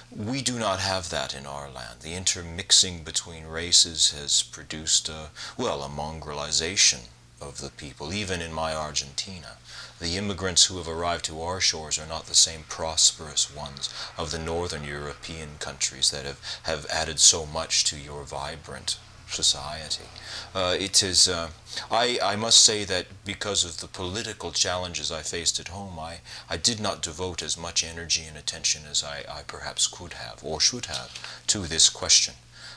We 0.09 0.41
do 0.41 0.57
not 0.57 0.79
have 0.79 1.11
that 1.11 1.35
in 1.35 1.45
our 1.45 1.69
land. 1.69 1.99
The 2.01 2.15
intermixing 2.15 3.03
between 3.03 3.45
races 3.45 4.11
has 4.11 4.41
produced, 4.41 5.07
a, 5.07 5.29
well, 5.55 5.83
a 5.83 5.87
mongrelization 5.87 7.09
of 7.39 7.61
the 7.61 7.69
people, 7.69 8.11
even 8.11 8.41
in 8.41 8.51
my 8.51 8.73
Argentina. 8.73 9.57
The 9.99 10.17
immigrants 10.17 10.65
who 10.65 10.77
have 10.77 10.87
arrived 10.87 11.25
to 11.25 11.43
our 11.43 11.61
shores 11.61 11.99
are 11.99 12.07
not 12.07 12.25
the 12.25 12.33
same 12.33 12.63
prosperous 12.67 13.53
ones 13.55 13.93
of 14.17 14.31
the 14.31 14.39
northern 14.39 14.83
European 14.83 15.59
countries 15.59 16.09
that 16.09 16.25
have, 16.25 16.39
have 16.63 16.87
added 16.87 17.19
so 17.19 17.45
much 17.45 17.83
to 17.85 17.97
your 17.97 18.23
vibrant 18.23 18.97
society. 19.33 20.05
Uh, 20.53 20.75
it 20.79 21.03
is, 21.03 21.27
uh, 21.27 21.49
I, 21.91 22.19
I 22.23 22.35
must 22.35 22.63
say 22.63 22.83
that 22.85 23.05
because 23.25 23.63
of 23.63 23.79
the 23.79 23.87
political 23.87 24.51
challenges 24.51 25.11
I 25.11 25.21
faced 25.21 25.59
at 25.59 25.67
home, 25.69 25.99
I, 25.99 26.19
I 26.49 26.57
did 26.57 26.79
not 26.79 27.01
devote 27.01 27.43
as 27.43 27.57
much 27.57 27.83
energy 27.83 28.23
and 28.27 28.37
attention 28.37 28.83
as 28.89 29.03
I, 29.03 29.23
I 29.29 29.41
perhaps 29.45 29.87
could 29.87 30.13
have 30.13 30.43
or 30.43 30.59
should 30.59 30.87
have 30.87 31.43
to 31.47 31.59
this 31.59 31.89
question. 31.89 32.35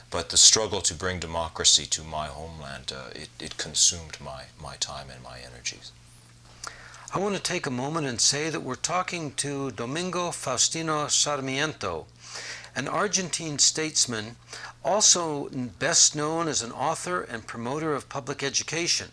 But 0.09 0.29
the 0.29 0.37
struggle 0.37 0.81
to 0.81 0.93
bring 0.93 1.19
democracy 1.19 1.85
to 1.87 2.03
my 2.03 2.27
homeland, 2.27 2.93
uh, 2.95 3.09
it, 3.15 3.29
it 3.39 3.57
consumed 3.57 4.17
my, 4.21 4.43
my 4.61 4.75
time 4.75 5.09
and 5.09 5.23
my 5.23 5.39
energies. 5.39 5.91
I 7.15 7.19
want 7.19 7.35
to 7.35 7.41
take 7.41 7.67
a 7.67 7.71
moment 7.71 8.07
and 8.07 8.19
say 8.19 8.49
that 8.49 8.63
we're 8.63 8.75
talking 8.75 9.33
to 9.33 9.69
Domingo 9.71 10.29
Faustino 10.29 11.09
Sarmiento, 11.09 12.07
an 12.75 12.87
Argentine 12.87 13.59
statesman 13.59 14.35
also 14.83 15.49
best 15.79 16.15
known 16.15 16.47
as 16.47 16.61
an 16.61 16.71
author 16.71 17.21
and 17.21 17.47
promoter 17.47 17.93
of 17.93 18.09
public 18.09 18.43
education. 18.43 19.11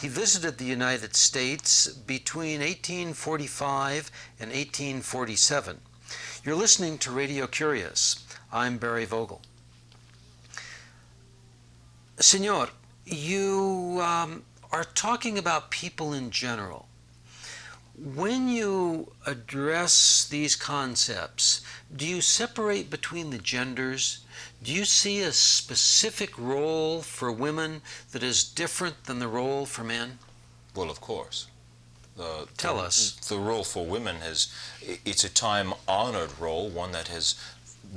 He 0.00 0.08
visited 0.08 0.58
the 0.58 0.64
United 0.64 1.16
States 1.16 1.86
between 1.88 2.60
1845 2.60 4.10
and 4.40 4.50
1847. 4.50 5.80
You're 6.44 6.56
listening 6.56 6.98
to 6.98 7.10
Radio 7.10 7.46
Curious. 7.46 8.24
I'm 8.52 8.78
Barry 8.78 9.04
Vogel. 9.04 9.40
Senor, 12.18 12.68
you 13.04 14.00
um, 14.02 14.44
are 14.70 14.84
talking 14.84 15.38
about 15.38 15.70
people 15.70 16.12
in 16.12 16.30
general. 16.30 16.86
When 17.94 18.48
you 18.48 19.12
address 19.26 20.24
these 20.24 20.56
concepts, 20.56 21.60
do 21.94 22.06
you 22.06 22.20
separate 22.22 22.88
between 22.88 23.30
the 23.30 23.38
genders? 23.38 24.24
Do 24.62 24.72
you 24.72 24.84
see 24.86 25.20
a 25.20 25.32
specific 25.32 26.36
role 26.38 27.02
for 27.02 27.30
women 27.30 27.82
that 28.12 28.22
is 28.22 28.44
different 28.44 29.04
than 29.04 29.18
the 29.18 29.28
role 29.28 29.66
for 29.66 29.84
men? 29.84 30.18
Well, 30.74 30.90
of 30.90 31.00
course. 31.00 31.48
Uh, 32.18 32.46
Tell 32.56 32.76
the, 32.76 32.84
us. 32.84 33.12
The 33.28 33.38
role 33.38 33.64
for 33.64 33.84
women 33.84 34.16
has, 34.16 34.52
it's 35.04 35.24
a 35.24 35.32
time 35.32 35.74
honored 35.86 36.38
role, 36.38 36.68
one 36.70 36.92
that 36.92 37.08
has 37.08 37.34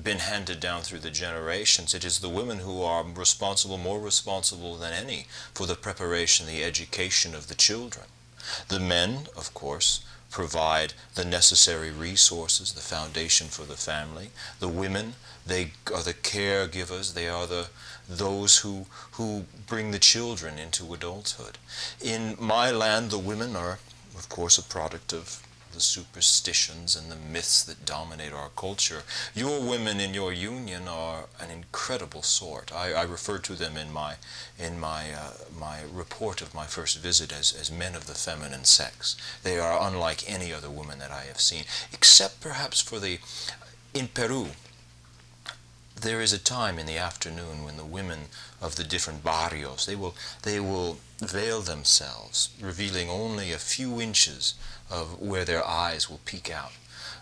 been 0.03 0.19
handed 0.19 0.59
down 0.59 0.81
through 0.81 0.99
the 0.99 1.11
generations. 1.11 1.93
It 1.93 2.03
is 2.03 2.19
the 2.19 2.29
women 2.29 2.59
who 2.59 2.81
are 2.81 3.03
responsible, 3.03 3.77
more 3.77 3.99
responsible 3.99 4.75
than 4.75 4.93
any, 4.93 5.27
for 5.53 5.65
the 5.65 5.75
preparation, 5.75 6.47
the 6.47 6.63
education 6.63 7.33
of 7.33 7.47
the 7.47 7.55
children. 7.55 8.07
The 8.67 8.79
men, 8.79 9.27
of 9.35 9.53
course, 9.53 10.01
provide 10.29 10.93
the 11.13 11.23
necessary 11.23 11.91
resources, 11.91 12.73
the 12.73 12.81
foundation 12.81 13.47
for 13.47 13.63
the 13.63 13.77
family. 13.77 14.31
The 14.59 14.67
women, 14.67 15.15
they 15.45 15.71
are 15.93 16.03
the 16.03 16.13
caregivers, 16.13 17.13
they 17.13 17.29
are 17.29 17.47
the 17.47 17.69
those 18.07 18.59
who 18.59 18.85
who 19.13 19.45
bring 19.67 19.91
the 19.91 19.99
children 19.99 20.59
into 20.59 20.93
adulthood. 20.93 21.57
In 22.01 22.35
my 22.39 22.69
land 22.71 23.09
the 23.09 23.17
women 23.17 23.55
are 23.55 23.79
of 24.17 24.29
course 24.29 24.57
a 24.57 24.63
product 24.63 25.13
of 25.13 25.41
the 25.75 25.81
superstitions 25.81 26.95
and 26.95 27.11
the 27.11 27.15
myths 27.15 27.61
that 27.63 27.85
dominate 27.85 28.31
our 28.31 28.49
culture. 28.55 29.03
Your 29.35 29.61
women 29.61 29.99
in 29.99 30.13
your 30.13 30.31
union 30.31 30.87
are 30.87 31.25
an 31.39 31.51
incredible 31.51 32.23
sort. 32.23 32.71
I, 32.73 32.93
I 32.93 33.03
refer 33.03 33.37
to 33.39 33.53
them 33.53 33.75
in 33.77 33.91
my 33.91 34.15
in 34.57 34.79
my 34.79 35.11
uh, 35.11 35.33
my 35.59 35.81
report 35.93 36.41
of 36.41 36.55
my 36.55 36.65
first 36.65 36.97
visit 36.97 37.31
as, 37.31 37.53
as 37.53 37.69
men 37.69 37.93
of 37.93 38.07
the 38.07 38.15
feminine 38.15 38.63
sex. 38.63 39.17
They 39.43 39.59
are 39.59 39.85
unlike 39.87 40.23
any 40.27 40.53
other 40.53 40.69
woman 40.69 40.99
that 40.99 41.11
I 41.11 41.25
have 41.25 41.41
seen, 41.41 41.65
except 41.91 42.39
perhaps 42.39 42.79
for 42.81 42.99
the 42.99 43.19
in 43.93 44.07
Peru. 44.07 44.47
There 45.99 46.21
is 46.21 46.33
a 46.33 46.39
time 46.39 46.79
in 46.79 46.85
the 46.85 46.97
afternoon 46.97 47.63
when 47.63 47.77
the 47.77 47.85
women 47.85 48.27
of 48.61 48.75
the 48.75 48.83
different 48.83 49.23
barrios 49.23 49.85
they 49.85 49.95
will 49.95 50.15
they 50.43 50.59
will 50.59 50.99
veil 51.19 51.61
themselves, 51.61 52.49
revealing 52.59 53.09
only 53.09 53.51
a 53.51 53.57
few 53.57 54.01
inches 54.01 54.55
of 54.89 55.19
where 55.21 55.45
their 55.45 55.65
eyes 55.65 56.09
will 56.09 56.21
peek 56.25 56.49
out. 56.51 56.71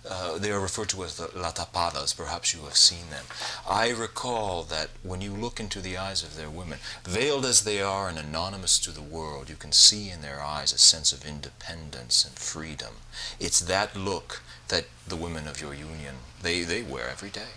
Uh, 0.09 0.37
they 0.37 0.51
are 0.51 0.59
referred 0.59 0.89
to 0.89 1.03
as 1.03 1.15
the 1.15 1.29
la 1.33 1.51
tapadas. 1.51 2.15
Perhaps 2.15 2.53
you 2.53 2.61
have 2.63 2.75
seen 2.75 3.09
them. 3.09 3.25
I 3.67 3.89
recall 3.89 4.63
that 4.63 4.89
when 5.01 5.21
you 5.21 5.31
look 5.31 5.61
into 5.61 5.79
the 5.79 5.97
eyes 5.97 6.23
of 6.23 6.35
their 6.35 6.49
women, 6.49 6.79
veiled 7.05 7.45
as 7.45 7.63
they 7.63 7.81
are 7.81 8.09
and 8.09 8.17
anonymous 8.17 8.79
to 8.79 8.91
the 8.91 9.01
world, 9.01 9.49
you 9.49 9.55
can 9.55 9.71
see 9.71 10.09
in 10.09 10.21
their 10.21 10.41
eyes 10.41 10.73
a 10.73 10.77
sense 10.77 11.13
of 11.13 11.25
independence 11.25 12.25
and 12.25 12.35
freedom. 12.35 12.95
It's 13.39 13.61
that 13.61 13.95
look 13.95 14.41
that 14.67 14.85
the 15.07 15.15
women 15.15 15.47
of 15.47 15.61
your 15.61 15.73
union 15.73 16.15
they, 16.41 16.63
they 16.63 16.81
wear 16.81 17.07
every 17.07 17.29
day. 17.29 17.53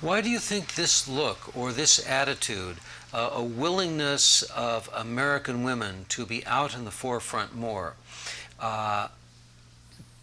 Why 0.00 0.20
do 0.22 0.30
you 0.30 0.38
think 0.38 0.74
this 0.74 1.06
look 1.06 1.54
or 1.54 1.72
this 1.72 2.04
attitude, 2.08 2.78
uh, 3.12 3.30
a 3.34 3.42
willingness 3.42 4.42
of 4.42 4.88
American 4.94 5.62
women 5.62 6.06
to 6.08 6.24
be 6.24 6.44
out 6.46 6.74
in 6.74 6.84
the 6.86 6.90
forefront 6.90 7.54
more, 7.54 7.94
uh, 8.60 9.08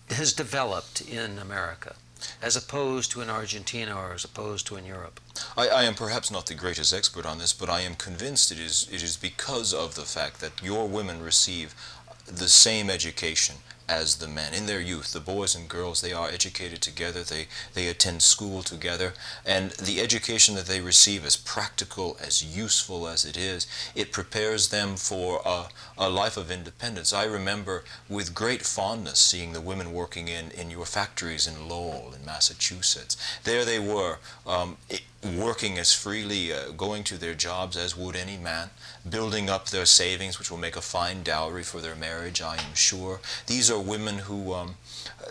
has 0.10 0.34
developed 0.34 1.02
in 1.02 1.40
America? 1.40 1.96
as 2.42 2.56
opposed 2.56 3.12
to 3.12 3.22
in 3.22 3.30
Argentina 3.30 3.96
or 3.96 4.14
as 4.14 4.26
opposed 4.26 4.68
to 4.68 4.76
in 4.76 4.86
Europe? 4.86 5.20
I, 5.56 5.68
I, 5.68 5.84
am 5.84 5.94
perhaps 5.94 6.32
not 6.32 6.48
the 6.48 6.56
greatest 6.56 6.94
expert 6.94 7.26
on 7.26 7.38
this, 7.38 7.54
but 7.54 7.70
I 7.70 7.82
am 7.82 7.96
convinced 7.96 8.52
it 8.52 8.60
is, 8.60 8.88
it 8.92 9.04
is 9.04 9.18
because 9.18 9.74
of 9.74 9.96
the 9.96 10.04
fact 10.04 10.42
that 10.42 10.64
your 10.64 10.88
women 10.88 11.22
receive 11.22 11.76
the 12.28 12.50
same 12.50 12.90
education 12.90 13.56
as 13.90 14.16
the 14.16 14.28
men. 14.28 14.54
In 14.54 14.66
their 14.66 14.82
youth 14.82 15.14
the 15.14 15.20
boys 15.20 15.56
and 15.56 15.70
girls 15.70 16.02
they 16.02 16.12
are 16.12 16.28
educated 16.30 16.82
together. 16.82 17.24
They 17.24 17.48
they 17.74 17.88
attend 17.88 18.22
school 18.22 18.62
together. 18.62 19.14
And 19.46 19.72
the 19.72 20.02
education 20.02 20.56
that 20.56 20.66
they 20.66 20.82
receive 20.82 21.26
as 21.26 21.38
practical 21.38 22.18
as 22.22 22.44
useful 22.44 23.08
as 23.08 23.26
it 23.26 23.38
is 23.38 23.66
it 23.96 24.12
prepares 24.12 24.70
them 24.70 24.98
for 24.98 25.42
a, 25.46 25.68
a 25.98 26.10
life 26.10 26.38
of 26.38 26.52
independence. 26.52 27.14
I 27.14 27.24
remember 27.26 27.84
with 28.10 28.36
great 28.36 28.64
fondness 28.64 29.20
seeing 29.20 29.54
the 29.54 29.62
women 29.62 29.94
working 29.94 30.28
in 30.28 30.52
in 30.52 30.70
your 30.70 30.86
factories 30.86 31.48
in 31.48 31.70
lowell 31.70 32.14
in 32.14 32.26
massachusetts. 32.26 33.16
There 33.44 33.64
they 33.64 33.80
were 33.80 34.18
um, 34.46 34.78
it, 34.90 35.02
working 35.28 35.78
as 35.78 35.94
freely, 35.94 36.54
uh, 36.54 36.72
going 36.72 37.04
to 37.06 37.18
their 37.18 37.34
jobs 37.34 37.76
as 37.76 37.96
would 37.96 38.16
any 38.16 38.38
man, 38.38 38.70
building 39.08 39.50
up 39.50 39.68
their 39.68 39.86
savings, 39.86 40.40
which 40.40 40.50
will 40.50 40.58
make 40.58 40.76
a 40.76 40.82
fine 40.82 41.24
dowry 41.24 41.64
for 41.64 41.82
their 41.82 41.96
marriage, 41.96 42.42
I 42.42 42.56
am 42.56 42.74
sure. 42.74 43.20
These 43.48 43.70
are 43.70 43.80
women 43.80 44.20
who, 44.20 44.54
um, 44.54 44.76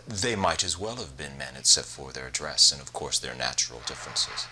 they 0.07 0.37
might 0.37 0.64
as 0.64 0.79
well 0.79 0.97
have 0.97 1.16
been 1.16 1.38
men, 1.38 1.55
except 1.59 1.88
for 1.88 2.12
their 2.12 2.31
dress 2.31 2.73
and, 2.73 2.81
of 2.81 2.92
course, 2.92 3.18
their 3.18 3.35
natural 3.35 3.81
differences. 3.87 4.47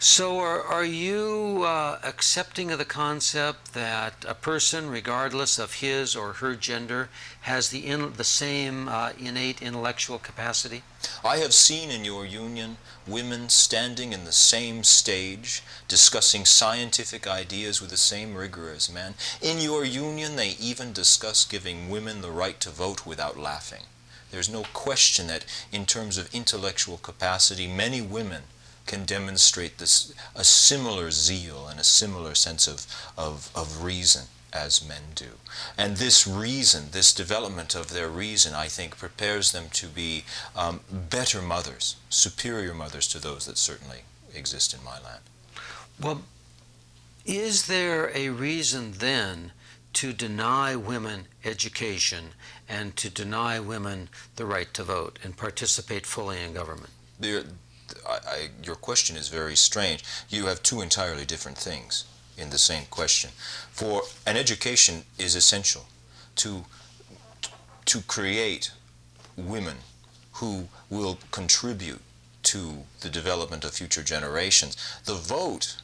So, 0.00 0.38
are, 0.38 0.62
are 0.62 0.84
you 0.84 1.64
uh, 1.64 1.98
accepting 2.04 2.70
of 2.70 2.78
the 2.78 2.84
concept 2.84 3.74
that 3.74 4.24
a 4.28 4.34
person, 4.34 4.90
regardless 4.90 5.58
of 5.58 5.74
his 5.74 6.14
or 6.14 6.34
her 6.34 6.54
gender, 6.54 7.08
has 7.40 7.70
the, 7.70 7.84
in, 7.84 8.12
the 8.12 8.22
same 8.22 8.88
uh, 8.88 9.10
innate 9.18 9.60
intellectual 9.60 10.20
capacity? 10.20 10.84
I 11.24 11.38
have 11.38 11.52
seen 11.52 11.90
in 11.90 12.04
your 12.04 12.24
union 12.24 12.76
women 13.08 13.48
standing 13.48 14.12
in 14.12 14.24
the 14.24 14.30
same 14.30 14.84
stage, 14.84 15.64
discussing 15.88 16.44
scientific 16.44 17.26
ideas 17.26 17.80
with 17.80 17.90
the 17.90 17.96
same 17.96 18.36
rigor 18.36 18.70
as 18.70 18.88
men. 18.88 19.14
In 19.42 19.58
your 19.58 19.84
union, 19.84 20.36
they 20.36 20.50
even 20.60 20.92
discuss 20.92 21.44
giving 21.44 21.90
women 21.90 22.20
the 22.20 22.30
right 22.30 22.60
to 22.60 22.70
vote 22.70 23.04
without 23.04 23.36
laughing. 23.36 23.82
There's 24.30 24.48
no 24.48 24.62
question 24.72 25.26
that, 25.26 25.44
in 25.72 25.86
terms 25.86 26.18
of 26.18 26.32
intellectual 26.32 26.98
capacity, 26.98 27.66
many 27.66 28.00
women 28.00 28.44
can 28.88 29.04
demonstrate 29.04 29.78
this, 29.78 30.12
a 30.34 30.42
similar 30.42 31.12
zeal 31.12 31.68
and 31.68 31.78
a 31.78 31.84
similar 31.84 32.34
sense 32.34 32.66
of, 32.66 32.86
of, 33.16 33.52
of 33.54 33.84
reason 33.84 34.24
as 34.52 34.84
men 34.84 35.02
do. 35.14 35.32
And 35.76 35.98
this 35.98 36.26
reason, 36.26 36.86
this 36.90 37.12
development 37.12 37.74
of 37.74 37.90
their 37.90 38.08
reason, 38.08 38.54
I 38.54 38.66
think, 38.66 38.96
prepares 38.96 39.52
them 39.52 39.66
to 39.74 39.86
be 39.86 40.24
um, 40.56 40.80
better 40.90 41.42
mothers, 41.42 41.96
superior 42.08 42.74
mothers 42.74 43.06
to 43.08 43.18
those 43.18 43.46
that 43.46 43.58
certainly 43.58 43.98
exist 44.34 44.74
in 44.74 44.82
my 44.82 44.98
land. 45.04 45.22
Well, 46.00 46.22
is 47.24 47.66
there 47.66 48.10
a 48.14 48.30
reason 48.30 48.92
then 48.92 49.52
to 49.94 50.12
deny 50.12 50.76
women 50.76 51.26
education 51.44 52.30
and 52.68 52.96
to 52.96 53.10
deny 53.10 53.60
women 53.60 54.08
the 54.36 54.46
right 54.46 54.72
to 54.74 54.82
vote 54.82 55.18
and 55.22 55.36
participate 55.36 56.06
fully 56.06 56.42
in 56.42 56.54
government? 56.54 56.90
There, 57.20 57.44
I, 58.06 58.18
I, 58.26 58.48
your 58.62 58.76
question 58.76 59.16
is 59.16 59.28
very 59.28 59.56
strange. 59.56 60.04
You 60.28 60.46
have 60.46 60.62
two 60.62 60.80
entirely 60.80 61.24
different 61.24 61.58
things 61.58 62.04
in 62.36 62.50
the 62.50 62.58
same 62.58 62.84
question. 62.90 63.30
For 63.70 64.02
an 64.26 64.36
education 64.36 65.04
is 65.18 65.34
essential 65.34 65.86
to 66.36 66.64
to 67.86 68.02
create 68.02 68.70
women 69.36 69.78
who 70.32 70.68
will 70.90 71.18
contribute 71.30 72.02
to 72.42 72.84
the 73.00 73.08
development 73.08 73.64
of 73.64 73.72
future 73.72 74.02
generations. 74.02 74.76
The 75.04 75.14
vote 75.14 75.76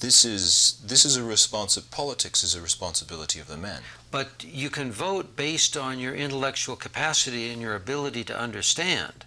this 0.00 0.24
is 0.24 0.80
this 0.84 1.04
is 1.04 1.16
a 1.16 1.24
responsive 1.24 1.90
politics 1.90 2.44
is 2.44 2.54
a 2.54 2.60
responsibility 2.60 3.40
of 3.40 3.48
the 3.48 3.56
men. 3.56 3.82
But 4.10 4.44
you 4.44 4.70
can 4.70 4.92
vote 4.92 5.36
based 5.36 5.76
on 5.76 5.98
your 5.98 6.14
intellectual 6.14 6.76
capacity 6.76 7.50
and 7.50 7.60
your 7.60 7.74
ability 7.74 8.24
to 8.24 8.38
understand. 8.38 9.24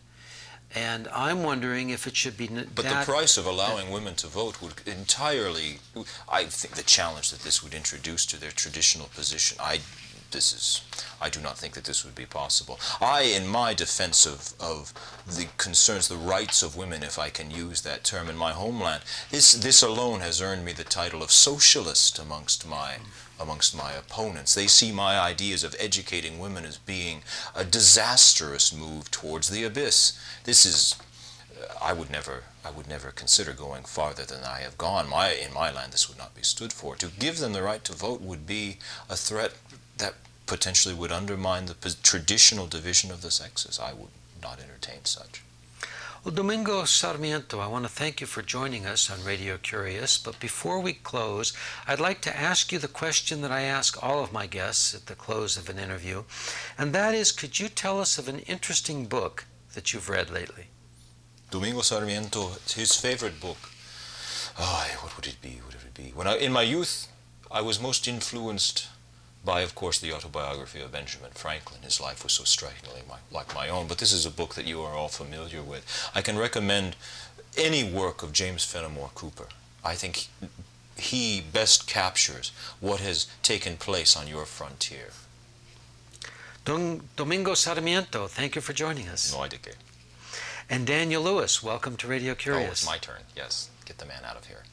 And 0.74 1.10
I'm 1.10 1.44
wondering 1.44 1.90
if 1.90 2.08
it 2.08 2.16
should 2.16 2.38
be. 2.38 2.48
But 2.48 2.86
the 2.86 3.04
price 3.04 3.38
of 3.38 3.46
allowing 3.46 3.92
women 3.92 4.16
to 4.16 4.28
vote 4.28 4.62
would 4.62 4.74
entirely. 4.86 5.80
I 6.30 6.46
think 6.46 6.76
the 6.76 6.84
challenge 6.84 7.32
that 7.32 7.42
this 7.42 7.62
would 7.62 7.74
introduce 7.74 8.26
to 8.28 8.40
their 8.40 8.52
traditional 8.52 9.08
position. 9.08 9.58
I 9.60 9.82
this 10.32 10.54
is 10.54 10.82
I 11.22 11.30
do 11.30 11.40
not 11.40 11.58
think 11.58 11.76
that 11.76 11.84
this 11.84 12.04
would 12.04 12.16
be 12.16 12.26
possible. 12.26 12.80
I, 13.00 13.22
in 13.22 13.48
my 13.48 13.76
defense 13.76 14.26
of, 14.26 14.54
of 14.60 14.92
the 15.28 15.48
concerns, 15.58 16.08
the 16.08 16.16
rights 16.16 16.64
of 16.64 16.76
women, 16.76 17.04
if 17.04 17.20
I 17.20 17.30
can 17.30 17.52
use 17.52 17.82
that 17.82 18.04
term 18.04 18.28
in 18.28 18.36
my 18.36 18.54
homeland, 18.54 19.04
this, 19.30 19.52
this 19.52 19.84
alone 19.84 20.22
has 20.22 20.42
earned 20.42 20.66
me 20.66 20.74
the 20.74 20.84
title 20.84 21.22
of 21.22 21.32
socialist 21.32 22.18
amongst 22.18 22.68
my, 22.68 22.96
amongst 23.40 23.78
my 23.78 23.92
opponents. 23.94 24.56
They 24.56 24.66
see 24.66 24.92
my 24.92 25.20
ideas 25.20 25.64
of 25.64 25.76
educating 25.78 26.40
women 26.40 26.66
as 26.66 26.80
being 26.80 27.22
a 27.56 27.64
disastrous 27.64 28.74
move 28.74 29.12
towards 29.12 29.50
the 29.50 29.64
abyss. 29.64 30.20
This 30.46 30.66
is 30.66 30.96
uh, 31.62 31.72
I 31.80 31.94
would 31.94 32.10
never 32.10 32.44
I 32.64 32.70
would 32.70 32.88
never 32.88 33.10
consider 33.10 33.54
going 33.54 33.84
farther 33.84 34.24
than 34.24 34.44
I 34.44 34.60
have 34.60 34.78
gone. 34.78 35.10
My 35.10 35.32
in 35.32 35.52
my 35.52 35.72
land 35.72 35.94
this 35.94 36.08
would 36.08 36.18
not 36.18 36.36
be 36.36 36.44
stood 36.44 36.72
for. 36.72 36.96
To 36.96 37.08
give 37.08 37.40
them 37.40 37.54
the 37.54 37.64
right 37.64 37.84
to 37.86 37.94
vote 37.94 38.22
would 38.22 38.46
be 38.46 38.78
a 39.10 39.16
threat 39.16 39.54
that 40.02 40.16
potentially 40.46 40.94
would 40.94 41.12
undermine 41.12 41.68
the 41.68 41.96
traditional 42.04 42.68
division 42.68 43.10
of 43.10 43.22
the 43.22 43.32
sexes. 43.32 43.80
I 43.80 43.94
would 43.94 44.10
not 44.42 44.60
entertain 44.60 45.06
such. 45.06 45.42
Well, 46.24 46.36
Domingo 46.36 46.84
Sarmiento, 46.84 47.60
I 47.60 47.68
want 47.68 47.86
to 47.86 47.90
thank 47.90 48.22
you 48.22 48.28
for 48.28 48.44
joining 48.44 48.86
us 48.86 49.10
on 49.10 49.24
Radio 49.24 49.58
Curious. 49.58 50.20
But 50.20 50.40
before 50.40 50.80
we 50.80 50.94
close, 50.94 51.52
I'd 51.88 52.00
like 52.00 52.22
to 52.22 52.38
ask 52.38 52.72
you 52.72 52.78
the 52.78 52.88
question 52.88 53.42
that 53.42 53.52
I 53.52 53.62
ask 53.62 54.04
all 54.04 54.24
of 54.24 54.32
my 54.32 54.46
guests 54.46 54.94
at 54.94 55.08
the 55.08 55.16
close 55.16 55.58
of 55.58 55.68
an 55.68 55.80
interview. 55.80 56.24
And 56.78 56.94
that 56.94 57.16
is 57.16 57.32
could 57.32 57.60
you 57.60 57.70
tell 57.70 58.00
us 58.00 58.20
of 58.20 58.28
an 58.28 58.40
interesting 58.42 59.08
book 59.08 59.46
that 59.74 59.94
you've 59.94 60.10
read 60.10 60.30
lately? 60.30 60.66
Domingo 61.50 61.82
Sarmiento, 61.82 62.52
his 62.76 62.96
favorite 62.96 63.40
book. 63.42 63.58
Oh, 64.60 64.88
what 65.00 65.16
would 65.16 65.26
it 65.26 65.42
be? 65.42 65.60
What 65.64 65.74
would 65.74 65.86
it 65.86 65.94
be? 65.96 66.12
When 66.14 66.28
I, 66.28 66.38
in 66.38 66.52
my 66.52 66.62
youth, 66.62 67.08
I 67.50 67.62
was 67.62 67.82
most 67.82 68.08
influenced 68.08 68.88
by, 69.44 69.62
of 69.62 69.74
course, 69.76 70.00
the 70.00 70.14
autobiography 70.14 70.82
of 70.82 70.92
Benjamin 70.92 71.32
Franklin. 71.32 71.82
His 71.82 72.00
life 72.00 72.24
was 72.24 72.34
so 72.34 72.44
strikingly 72.44 73.02
my, 73.10 73.18
like 73.32 73.56
my 73.56 73.70
own, 73.70 73.88
but 73.88 73.98
this 73.98 74.14
is 74.14 74.26
a 74.26 74.32
book 74.32 74.56
that 74.56 74.68
you 74.68 74.82
are 74.82 74.94
all 74.94 75.08
familiar 75.08 75.62
with. 75.62 75.86
I 76.14 76.22
can 76.22 76.38
recommend 76.38 76.96
any 77.58 77.84
work 77.84 78.24
of 78.24 78.34
James 78.34 78.64
Fenimore 78.64 79.12
Cooper. 79.16 79.48
I 79.84 79.96
think 79.96 80.28
he 80.96 81.42
best 81.42 81.88
captures 81.88 82.52
what 82.80 83.00
has 83.00 83.28
taken 83.42 83.78
place 83.78 84.16
on 84.16 84.28
your 84.28 84.46
frontier. 84.46 85.10
Don, 86.64 87.02
Domingo 87.16 87.56
Sarmiento, 87.56 88.28
thank 88.28 88.56
you 88.56 88.62
for 88.62 88.74
joining 88.74 89.08
us. 89.10 89.34
No, 89.34 89.42
I 89.42 89.48
did. 89.48 89.76
And 90.70 90.86
Daniel 90.86 91.24
Lewis, 91.24 91.64
welcome 91.64 91.98
to 91.98 92.08
Radio 92.08 92.36
Curious. 92.36 92.68
Oh, 92.68 92.72
it's 92.72 92.86
my 92.86 92.98
turn. 92.98 93.22
Yes, 93.36 93.70
get 93.86 93.98
the 93.98 94.06
man 94.06 94.22
out 94.24 94.38
of 94.38 94.46
here. 94.46 94.64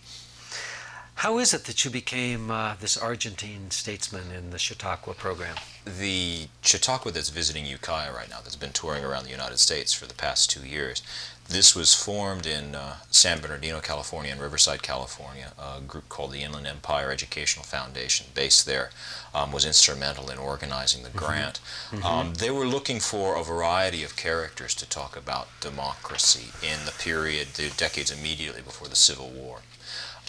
How 1.19 1.39
is 1.39 1.53
it 1.53 1.65
that 1.65 1.85
you 1.85 1.91
became 1.91 2.49
uh, 2.49 2.77
this 2.81 2.97
Argentine 2.97 3.73
statesman 3.73 4.31
in 4.31 4.51
the 4.51 4.59
Chautauqua 4.59 5.15
program? 5.15 5.57
The 5.85 6.47
Chautauqua 6.63 7.11
that's 7.11 7.31
visiting 7.31 7.67
Ukiah 7.67 8.13
right 8.13 8.31
now, 8.31 8.39
that's 8.41 8.55
been 8.55 8.71
touring 8.71 9.05
around 9.05 9.25
the 9.25 9.33
United 9.33 9.59
States 9.59 9.93
for 9.93 10.07
the 10.07 10.15
past 10.15 10.49
two 10.49 10.65
years, 10.65 11.03
this 11.49 11.75
was 11.75 11.93
formed 11.93 12.47
in 12.47 12.77
uh, 12.77 12.99
San 13.11 13.41
Bernardino, 13.41 13.81
California, 13.81 14.31
and 14.31 14.41
Riverside, 14.41 14.83
California. 14.83 15.55
A 15.59 15.81
group 15.81 16.09
called 16.09 16.31
the 16.31 16.43
Inland 16.43 16.69
Empire 16.69 17.11
Educational 17.11 17.65
Foundation, 17.65 18.27
based 18.35 18.65
there, 18.65 18.91
um, 19.35 19.51
was 19.51 19.65
instrumental 19.65 20.31
in 20.31 20.39
organizing 20.39 21.03
the 21.03 21.09
mm-hmm. 21.09 21.19
grant. 21.19 21.61
Mm-hmm. 21.91 22.07
Um, 22.07 22.35
they 22.35 22.53
were 22.53 22.67
looking 22.67 23.01
for 23.01 23.35
a 23.35 23.43
variety 23.43 24.05
of 24.05 24.15
characters 24.15 24.73
to 24.77 24.89
talk 24.89 25.17
about 25.17 25.49
democracy 25.61 26.53
in 26.63 26.85
the 26.87 26.93
period, 26.93 27.49
the 27.55 27.71
decades 27.77 28.13
immediately 28.13 28.63
before 28.63 28.87
the 28.87 28.95
Civil 28.95 29.31
War 29.31 29.63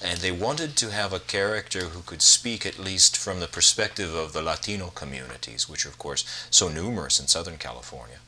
and 0.02 0.20
they 0.20 0.32
wanted 0.32 0.76
to 0.78 0.92
have 0.92 1.12
a 1.12 1.20
character 1.20 1.86
who 1.86 2.02
could 2.02 2.22
speak 2.22 2.66
at 2.66 2.80
least 2.80 3.18
from 3.18 3.40
the 3.40 3.48
perspective 3.48 4.16
of 4.16 4.34
the 4.34 4.42
Latino 4.42 4.88
communities, 4.88 5.68
which 5.68 5.86
are 5.86 5.90
of 5.90 5.98
course 5.98 6.24
so 6.50 6.70
numerous 6.70 7.20
in 7.20 7.28
Southern 7.28 7.58
California. 7.58 8.20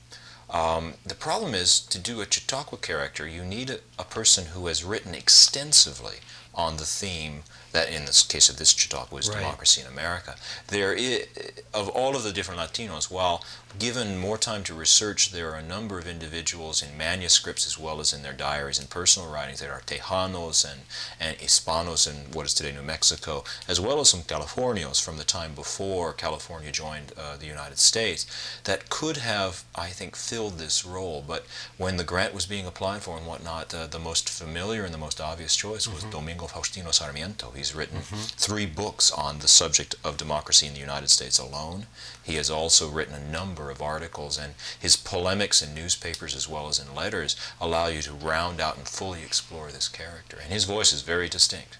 Um, 0.49 0.95
the 1.05 1.15
problem 1.15 1.53
is 1.53 1.79
to 1.79 1.97
do 1.97 2.19
a 2.19 2.29
Chautauqua 2.29 2.77
character, 2.77 3.25
you 3.25 3.45
need 3.45 3.69
a, 3.69 3.79
a 3.97 4.03
person 4.03 4.47
who 4.47 4.67
has 4.67 4.83
written 4.83 5.15
extensively 5.15 6.17
on 6.53 6.77
the 6.77 6.85
theme 6.85 7.43
that 7.71 7.89
in 7.89 8.05
the 8.05 8.25
case 8.27 8.49
of 8.49 8.57
this 8.57 8.71
Chautauqua 8.71 9.15
was 9.15 9.29
right. 9.29 9.39
democracy 9.39 9.81
in 9.81 9.87
America. 9.87 10.35
There 10.67 10.93
is, 10.93 11.27
of 11.73 11.89
all 11.89 12.15
of 12.15 12.23
the 12.23 12.33
different 12.33 12.59
Latinos, 12.59 13.09
while 13.09 13.43
given 13.79 14.17
more 14.17 14.37
time 14.37 14.63
to 14.65 14.73
research, 14.73 15.31
there 15.31 15.51
are 15.51 15.57
a 15.57 15.63
number 15.63 15.97
of 15.97 16.07
individuals 16.07 16.83
in 16.83 16.97
manuscripts 16.97 17.65
as 17.65 17.77
well 17.77 17.99
as 17.99 18.13
in 18.13 18.23
their 18.23 18.33
diaries 18.33 18.79
and 18.79 18.89
personal 18.89 19.31
writings. 19.31 19.61
that 19.61 19.69
are 19.69 19.81
Tejanos 19.81 20.69
and, 20.69 20.81
and 21.19 21.37
Hispanos 21.37 22.07
in 22.09 22.31
what 22.33 22.45
is 22.45 22.53
today 22.53 22.71
New 22.71 22.81
Mexico, 22.81 23.43
as 23.67 23.79
well 23.79 23.99
as 24.01 24.09
some 24.09 24.21
Californios 24.21 25.01
from 25.01 25.17
the 25.17 25.23
time 25.23 25.53
before 25.53 26.13
California 26.13 26.71
joined 26.71 27.13
uh, 27.17 27.37
the 27.37 27.45
United 27.45 27.79
States 27.79 28.25
that 28.65 28.89
could 28.89 29.17
have, 29.17 29.63
I 29.75 29.87
think, 29.87 30.15
filled 30.15 30.57
this 30.57 30.85
role. 30.85 31.23
But 31.25 31.45
when 31.77 31.97
the 31.97 32.03
grant 32.03 32.33
was 32.33 32.45
being 32.45 32.65
applied 32.65 33.03
for 33.03 33.17
and 33.17 33.25
whatnot, 33.25 33.73
uh, 33.73 33.87
the 33.87 33.99
most 33.99 34.29
familiar 34.29 34.83
and 34.83 34.93
the 34.93 34.97
most 34.97 35.21
obvious 35.21 35.55
choice 35.55 35.87
was 35.87 36.01
mm-hmm. 36.01 36.11
Domingo 36.11 36.40
Faustino 36.47 36.93
Sarmiento. 36.93 37.51
He's 37.55 37.75
written 37.75 37.99
mm-hmm. 37.99 38.15
three 38.15 38.65
books 38.65 39.11
on 39.11 39.39
the 39.39 39.47
subject 39.47 39.95
of 40.03 40.17
democracy 40.17 40.67
in 40.67 40.73
the 40.73 40.79
United 40.79 41.09
States 41.09 41.39
alone. 41.39 41.87
He 42.23 42.35
has 42.35 42.49
also 42.49 42.89
written 42.89 43.15
a 43.15 43.31
number 43.31 43.69
of 43.69 43.81
articles, 43.81 44.37
and 44.37 44.53
his 44.79 44.95
polemics 44.95 45.61
in 45.61 45.73
newspapers 45.73 46.35
as 46.35 46.47
well 46.47 46.67
as 46.67 46.79
in 46.79 46.95
letters 46.95 47.35
allow 47.59 47.87
you 47.87 48.01
to 48.03 48.13
round 48.13 48.59
out 48.59 48.77
and 48.77 48.87
fully 48.87 49.23
explore 49.23 49.71
this 49.71 49.87
character. 49.87 50.37
And 50.43 50.51
his 50.51 50.65
voice 50.65 50.93
is 50.93 51.01
very 51.01 51.29
distinct. 51.29 51.77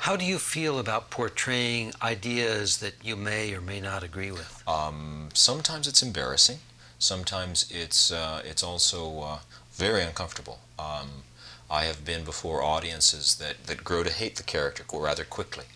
How 0.00 0.16
do 0.16 0.24
you 0.24 0.38
feel 0.38 0.78
about 0.78 1.10
portraying 1.10 1.92
ideas 2.00 2.78
that 2.78 2.94
you 3.02 3.16
may 3.16 3.52
or 3.52 3.60
may 3.60 3.80
not 3.80 4.02
agree 4.02 4.32
with? 4.32 4.62
Um, 4.66 5.28
sometimes 5.34 5.86
it's 5.86 6.02
embarrassing. 6.02 6.58
Sometimes 6.98 7.70
it's 7.70 8.10
uh, 8.10 8.42
it's 8.44 8.62
also 8.62 9.20
uh, 9.20 9.38
very 9.72 10.02
uncomfortable. 10.02 10.60
Um, 10.78 11.24
I 11.70 11.84
have 11.84 12.04
been 12.04 12.24
before 12.24 12.62
audiences 12.62 13.36
that, 13.36 13.64
that 13.64 13.84
grow 13.84 14.02
to 14.02 14.12
hate 14.12 14.36
the 14.36 14.42
character 14.42 14.84
rather 14.92 15.24
quickly. 15.24 15.66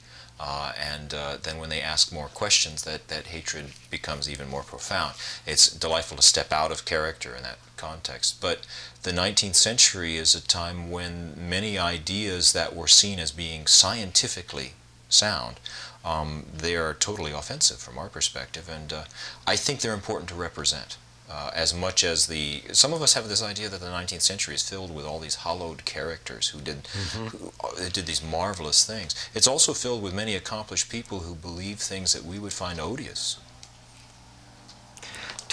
Uh, 0.40 0.72
and 0.78 1.14
uh, 1.14 1.37
then 1.40 1.59
when 1.59 1.70
they 1.70 1.80
ask 1.80 2.12
more 2.12 2.26
questions, 2.26 2.83
that, 2.83 3.07
that 3.07 3.28
hatred 3.28 3.66
becomes 3.90 4.28
even 4.28 4.48
more 4.48 4.64
profound. 4.64 5.14
It's 5.46 5.72
delightful 5.72 6.16
to 6.16 6.22
step 6.22 6.52
out 6.52 6.72
of 6.72 6.85
character 6.85 7.37
in 7.37 7.44
that 7.44 7.59
context. 7.76 8.40
But 8.40 8.66
the 9.04 9.12
19th 9.12 9.54
century 9.54 10.16
is 10.16 10.35
a 10.35 10.44
time 10.44 10.90
when 10.90 11.35
many 11.37 11.78
ideas 11.78 12.52
that 12.52 12.74
were 12.74 12.88
seen 12.88 13.20
as 13.20 13.30
being 13.30 13.66
scientifically 13.66 14.72
sound, 15.09 15.61
um, 16.04 16.46
they 16.54 16.74
are 16.74 16.94
totally 16.94 17.33
offensive 17.33 17.78
from 17.78 17.96
our 17.96 18.09
perspective, 18.09 18.68
and 18.68 18.92
uh, 18.92 19.04
I 19.46 19.57
think 19.57 19.80
they're 19.80 19.94
important 19.94 20.28
to 20.30 20.35
represent 20.35 20.98
uh, 21.30 21.50
as 21.54 21.72
much 21.72 22.04
as 22.04 22.26
the 22.26 22.62
some 22.72 22.92
of 22.92 23.00
us 23.00 23.14
have 23.14 23.28
this 23.28 23.42
idea 23.42 23.68
that 23.68 23.80
the 23.80 23.87
19th 23.87 24.20
century 24.20 24.54
is 24.54 24.68
filled 24.68 24.94
with 24.94 25.06
all 25.06 25.18
these 25.18 25.37
hollowed 25.37 25.84
characters 25.84 26.48
who 26.48 26.60
did 26.60 26.84
mm-hmm. 26.84 27.26
who 27.28 27.52
uh, 27.62 27.88
did 27.90 28.06
these 28.06 28.22
marvelous 28.22 28.84
things. 28.84 29.14
It's 29.34 29.48
also 29.48 29.72
filled 29.72 30.02
with 30.02 30.14
many 30.14 30.34
accomplished 30.34 30.90
people 30.90 31.20
who 31.20 31.34
believe 31.34 31.78
things 31.78 32.12
that 32.12 32.24
we 32.24 32.38
would 32.38 32.52
find 32.52 32.78
odious. 32.78 33.38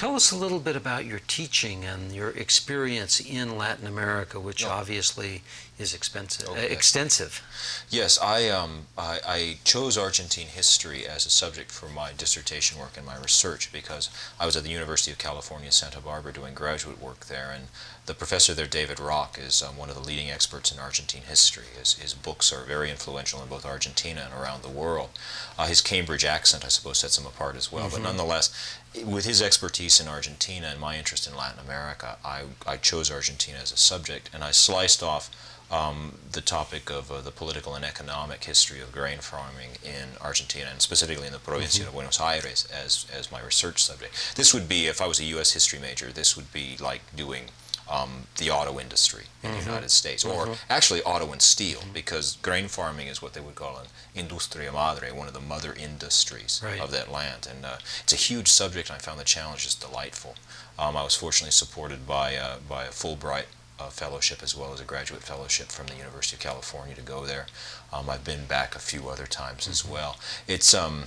Tell 0.01 0.15
us 0.15 0.31
a 0.31 0.35
little 0.35 0.57
bit 0.57 0.75
about 0.75 1.05
your 1.05 1.19
teaching 1.27 1.85
and 1.85 2.11
your 2.11 2.31
experience 2.31 3.19
in 3.19 3.55
Latin 3.55 3.85
America, 3.85 4.39
which 4.39 4.65
oh. 4.65 4.69
obviously 4.69 5.43
is 5.77 5.93
expensive, 5.93 6.49
okay. 6.49 6.65
uh, 6.65 6.73
extensive. 6.73 7.43
Yes, 7.87 8.19
I, 8.19 8.49
um, 8.49 8.87
I, 8.97 9.19
I, 9.27 9.57
chose 9.63 9.99
Argentine 9.99 10.47
history 10.47 11.05
as 11.05 11.27
a 11.27 11.29
subject 11.29 11.69
for 11.69 11.87
my 11.87 12.13
dissertation 12.17 12.79
work 12.79 12.97
and 12.97 13.05
my 13.05 13.17
research 13.17 13.71
because 13.71 14.09
I 14.39 14.47
was 14.47 14.55
at 14.55 14.63
the 14.63 14.69
University 14.69 15.11
of 15.11 15.19
California, 15.19 15.71
Santa 15.71 15.99
Barbara, 15.99 16.33
doing 16.33 16.55
graduate 16.55 16.99
work 16.99 17.25
there, 17.25 17.51
and 17.53 17.67
the 18.07 18.13
professor 18.15 18.53
there, 18.53 18.65
David 18.65 18.99
Rock, 18.99 19.37
is 19.39 19.61
um, 19.61 19.77
one 19.77 19.89
of 19.89 19.95
the 19.95 20.01
leading 20.01 20.29
experts 20.31 20.71
in 20.71 20.79
Argentine 20.79 21.23
history. 21.27 21.65
His, 21.77 21.93
his 21.93 22.13
books 22.13 22.51
are 22.51 22.63
very 22.63 22.89
influential 22.89 23.41
in 23.41 23.49
both 23.49 23.65
Argentina 23.65 24.29
and 24.31 24.41
around 24.41 24.63
the 24.63 24.69
world. 24.69 25.09
Uh, 25.57 25.67
his 25.67 25.81
Cambridge 25.81 26.25
accent, 26.25 26.65
I 26.65 26.69
suppose, 26.69 26.97
sets 26.99 27.19
him 27.19 27.27
apart 27.27 27.55
as 27.55 27.71
well. 27.71 27.85
Mm-hmm. 27.85 28.03
But 28.03 28.03
nonetheless, 28.03 28.79
with 29.05 29.25
his 29.25 29.41
expertise 29.41 29.99
in 29.99 30.07
Argentina 30.07 30.67
and 30.67 30.79
my 30.79 30.97
interest 30.97 31.27
in 31.27 31.35
Latin 31.35 31.59
America, 31.59 32.17
I, 32.23 32.43
I 32.67 32.77
chose 32.77 33.11
Argentina 33.11 33.59
as 33.61 33.71
a 33.71 33.77
subject, 33.77 34.29
and 34.33 34.43
I 34.43 34.51
sliced 34.51 35.01
off 35.01 35.29
um, 35.71 36.17
the 36.29 36.41
topic 36.41 36.89
of 36.89 37.09
uh, 37.09 37.21
the 37.21 37.31
political 37.31 37.75
and 37.75 37.85
economic 37.85 38.43
history 38.43 38.81
of 38.81 38.91
grain 38.91 39.19
farming 39.19 39.71
in 39.83 40.09
Argentina, 40.19 40.67
and 40.69 40.81
specifically 40.81 41.27
in 41.27 41.33
the 41.33 41.39
Provincia 41.39 41.81
mm-hmm. 41.81 41.89
of 41.89 41.93
Buenos 41.93 42.19
Aires, 42.19 42.67
as, 42.73 43.05
as 43.17 43.31
my 43.31 43.41
research 43.41 43.81
subject. 43.81 44.33
This 44.35 44.53
would 44.53 44.67
be, 44.67 44.87
if 44.87 45.01
I 45.01 45.07
was 45.07 45.21
a 45.21 45.25
U.S. 45.25 45.53
history 45.53 45.79
major, 45.79 46.11
this 46.11 46.35
would 46.35 46.51
be 46.51 46.75
like 46.81 47.01
doing 47.15 47.45
um, 47.91 48.27
the 48.37 48.49
auto 48.49 48.79
industry 48.79 49.25
in 49.43 49.49
mm-hmm. 49.49 49.59
the 49.59 49.65
United 49.65 49.91
States, 49.91 50.23
or 50.23 50.45
mm-hmm. 50.45 50.53
actually 50.69 51.01
auto 51.03 51.31
and 51.31 51.41
steel, 51.41 51.79
mm-hmm. 51.79 51.93
because 51.93 52.37
grain 52.41 52.67
farming 52.67 53.07
is 53.07 53.21
what 53.21 53.33
they 53.33 53.41
would 53.41 53.55
call 53.55 53.77
an 53.77 53.87
industria 54.15 54.71
madre, 54.71 55.11
one 55.11 55.27
of 55.27 55.33
the 55.33 55.41
mother 55.41 55.73
industries 55.73 56.61
right. 56.63 56.79
of 56.79 56.91
that 56.91 57.11
land. 57.11 57.47
And 57.49 57.65
uh, 57.65 57.77
it's 58.03 58.13
a 58.13 58.17
huge 58.17 58.47
subject, 58.47 58.89
and 58.89 58.95
I 58.95 58.99
found 58.99 59.19
the 59.19 59.25
challenge 59.25 59.63
just 59.63 59.81
delightful. 59.81 60.35
Um, 60.79 60.95
I 60.95 61.03
was 61.03 61.15
fortunately 61.15 61.51
supported 61.51 62.07
by, 62.07 62.35
uh, 62.35 62.57
by 62.67 62.85
a 62.85 62.89
Fulbright 62.89 63.45
a 63.87 63.89
fellowship 63.89 64.43
as 64.43 64.55
well 64.55 64.73
as 64.73 64.79
a 64.79 64.83
graduate 64.83 65.23
fellowship 65.23 65.67
from 65.67 65.87
the 65.87 65.95
University 65.95 66.35
of 66.35 66.39
California 66.39 66.95
to 66.95 67.01
go 67.01 67.25
there. 67.25 67.47
Um, 67.91 68.09
I've 68.09 68.23
been 68.23 68.45
back 68.45 68.75
a 68.75 68.79
few 68.79 69.09
other 69.09 69.25
times 69.25 69.63
mm-hmm. 69.63 69.71
as 69.71 69.85
well. 69.85 70.17
It's 70.47 70.73
um, 70.73 71.05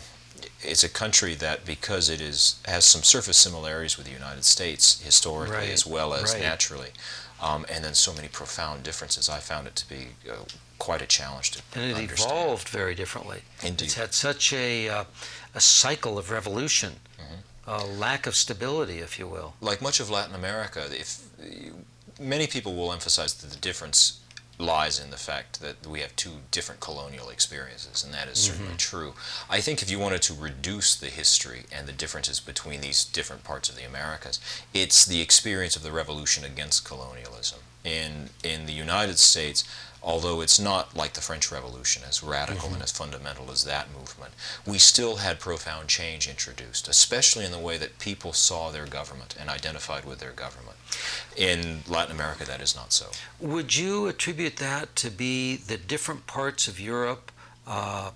it's 0.62 0.84
a 0.84 0.88
country 0.88 1.34
that 1.34 1.64
because 1.64 2.08
it 2.08 2.20
is 2.20 2.60
has 2.64 2.84
some 2.84 3.02
surface 3.02 3.36
similarities 3.36 3.96
with 3.96 4.06
the 4.06 4.12
United 4.12 4.44
States 4.44 5.00
historically 5.02 5.56
right. 5.56 5.70
as 5.70 5.86
well 5.86 6.14
as 6.14 6.32
right. 6.32 6.42
naturally, 6.42 6.90
um, 7.40 7.64
and 7.70 7.84
then 7.84 7.94
so 7.94 8.14
many 8.14 8.28
profound 8.28 8.82
differences. 8.82 9.28
I 9.28 9.38
found 9.38 9.66
it 9.66 9.76
to 9.76 9.88
be 9.88 10.08
uh, 10.30 10.36
quite 10.78 11.02
a 11.02 11.06
challenge 11.06 11.52
to 11.52 11.62
and 11.74 11.90
it 11.90 11.96
understand. 11.96 12.30
evolved 12.30 12.68
very 12.68 12.94
differently. 12.94 13.42
Indeed, 13.62 13.86
it's 13.86 13.94
had 13.94 14.14
such 14.14 14.52
a 14.52 14.88
uh, 14.88 15.04
a 15.54 15.60
cycle 15.60 16.18
of 16.18 16.30
revolution. 16.30 16.94
Mm-hmm. 17.18 17.40
A 17.66 17.84
lack 17.86 18.26
of 18.26 18.36
stability, 18.36 18.98
if 18.98 19.18
you 19.18 19.26
will. 19.26 19.54
Like 19.62 19.80
much 19.80 19.98
of 19.98 20.10
Latin 20.10 20.34
America, 20.34 20.84
if 20.90 21.22
many 22.20 22.46
people 22.46 22.74
will 22.74 22.92
emphasize 22.92 23.32
that 23.34 23.50
the 23.50 23.56
difference 23.56 24.20
lies 24.58 24.98
in 24.98 25.10
the 25.10 25.16
fact 25.16 25.60
that 25.60 25.86
we 25.86 26.00
have 26.00 26.14
two 26.16 26.30
different 26.50 26.80
colonial 26.80 27.28
experiences, 27.28 28.04
and 28.04 28.14
that 28.14 28.28
is 28.28 28.38
certainly 28.38 28.68
mm-hmm. 28.68 28.76
true. 28.76 29.14
I 29.50 29.60
think 29.60 29.82
if 29.82 29.90
you 29.90 29.98
wanted 29.98 30.22
to 30.22 30.34
reduce 30.34 30.94
the 30.94 31.08
history 31.08 31.64
and 31.72 31.86
the 31.86 31.92
differences 31.92 32.40
between 32.40 32.80
these 32.80 33.04
different 33.04 33.44
parts 33.44 33.68
of 33.68 33.76
the 33.76 33.86
Americas, 33.86 34.38
it's 34.72 35.04
the 35.04 35.20
experience 35.20 35.76
of 35.76 35.82
the 35.82 35.92
revolution 35.92 36.44
against 36.44 36.84
colonialism. 36.84 37.60
In, 37.84 38.30
in 38.42 38.66
the 38.66 38.72
United 38.72 39.18
States, 39.18 39.64
although 40.04 40.42
it's 40.42 40.60
not 40.60 40.94
like 40.94 41.14
the 41.14 41.20
French 41.20 41.50
Revolution, 41.50 42.02
as 42.06 42.22
radical 42.22 42.66
mm-hmm. 42.66 42.74
and 42.74 42.82
as 42.82 42.92
fundamental 42.92 43.50
as 43.50 43.64
that 43.64 43.88
movement, 43.92 44.32
we 44.66 44.78
still 44.78 45.16
had 45.16 45.40
profound 45.40 45.88
change 45.88 46.28
introduced, 46.28 46.86
especially 46.88 47.44
in 47.44 47.50
the 47.50 47.58
way 47.58 47.78
that 47.78 47.98
people 47.98 48.32
saw 48.32 48.70
their 48.70 48.86
government 48.86 49.34
and 49.40 49.48
identified 49.48 50.04
with 50.04 50.18
their 50.18 50.32
government. 50.32 50.76
In 51.36 51.82
Latin 51.88 52.14
America, 52.14 52.44
that 52.44 52.60
is 52.60 52.76
not 52.76 52.92
so. 52.92 53.06
Would 53.40 53.76
you 53.76 54.06
attribute 54.06 54.56
that 54.58 54.94
to 54.96 55.10
be 55.10 55.56
the 55.56 55.78
different 55.78 56.26
parts 56.26 56.68
of 56.68 56.78
Europe 56.78 57.32
uh, 57.66 58.10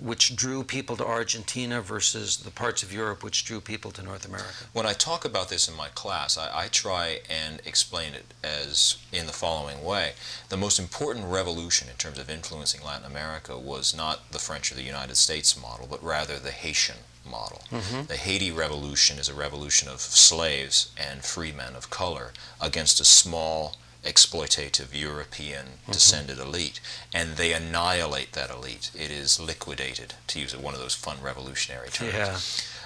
which 0.00 0.36
drew 0.36 0.64
people 0.64 0.96
to 0.96 1.06
Argentina 1.06 1.80
versus 1.80 2.38
the 2.38 2.50
parts 2.50 2.82
of 2.82 2.92
Europe 2.92 3.22
which 3.22 3.44
drew 3.44 3.60
people 3.60 3.90
to 3.92 4.02
North 4.02 4.26
America? 4.26 4.64
When 4.72 4.86
I 4.86 4.92
talk 4.92 5.24
about 5.24 5.48
this 5.48 5.68
in 5.68 5.76
my 5.76 5.88
class, 5.88 6.36
I, 6.36 6.64
I, 6.64 6.68
try 6.68 7.20
and 7.28 7.60
explain 7.64 8.14
it 8.14 8.34
as 8.42 8.98
in 9.12 9.26
the 9.26 9.32
following 9.32 9.84
way. 9.84 10.12
The 10.48 10.56
most 10.56 10.78
important 10.78 11.26
revolution 11.26 11.88
in 11.88 11.96
terms 11.96 12.18
of 12.18 12.30
influencing 12.30 12.82
Latin 12.82 13.06
America 13.06 13.58
was 13.58 13.94
not 13.94 14.32
the 14.32 14.38
French 14.38 14.72
or 14.72 14.74
the 14.74 14.82
United 14.82 15.16
States 15.16 15.60
model, 15.60 15.86
but 15.88 16.02
rather 16.02 16.38
the 16.38 16.50
Haitian 16.50 16.96
model. 17.28 17.62
Mm-hmm. 17.70 18.06
The 18.06 18.16
Haiti 18.16 18.50
Revolution 18.50 19.18
is 19.18 19.28
a 19.28 19.34
revolution 19.34 19.88
of 19.88 20.00
slaves 20.00 20.92
and 20.96 21.24
free 21.24 21.52
men 21.52 21.74
of 21.74 21.90
color 21.90 22.32
against 22.60 23.00
a 23.00 23.04
small 23.04 23.76
exploitative 24.04 24.98
European 24.98 25.66
mm-hmm. 25.66 25.92
descended 25.92 26.38
elite, 26.38 26.80
and 27.12 27.36
they 27.36 27.52
annihilate 27.52 28.32
that 28.32 28.50
elite. 28.50 28.90
It 28.94 29.10
is 29.10 29.40
liquidated, 29.40 30.14
to 30.28 30.40
use 30.40 30.56
one 30.56 30.74
of 30.74 30.80
those 30.80 30.94
fun 30.94 31.16
revolutionary 31.22 31.88
terms. 31.88 32.14
Yeah. 32.14 32.38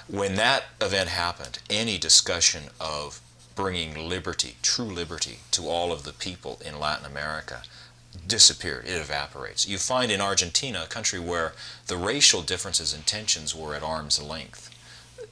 When 0.07 0.35
that 0.35 0.63
event 0.81 1.09
happened, 1.09 1.59
any 1.69 1.97
discussion 1.97 2.63
of 2.79 3.21
bringing 3.55 4.09
liberty, 4.09 4.55
true 4.61 4.85
liberty, 4.85 5.39
to 5.51 5.67
all 5.67 5.91
of 5.91 6.03
the 6.03 6.13
people 6.13 6.61
in 6.65 6.79
Latin 6.79 7.05
America 7.05 7.61
disappeared. 8.25 8.85
It 8.85 8.99
evaporates. 9.01 9.67
You 9.67 9.77
find 9.77 10.11
in 10.11 10.21
Argentina, 10.21 10.83
a 10.83 10.87
country 10.87 11.19
where 11.19 11.53
the 11.87 11.97
racial 11.97 12.41
differences 12.41 12.93
and 12.93 13.05
tensions 13.05 13.53
were 13.53 13.75
at 13.75 13.83
arm's 13.83 14.21
length, 14.21 14.69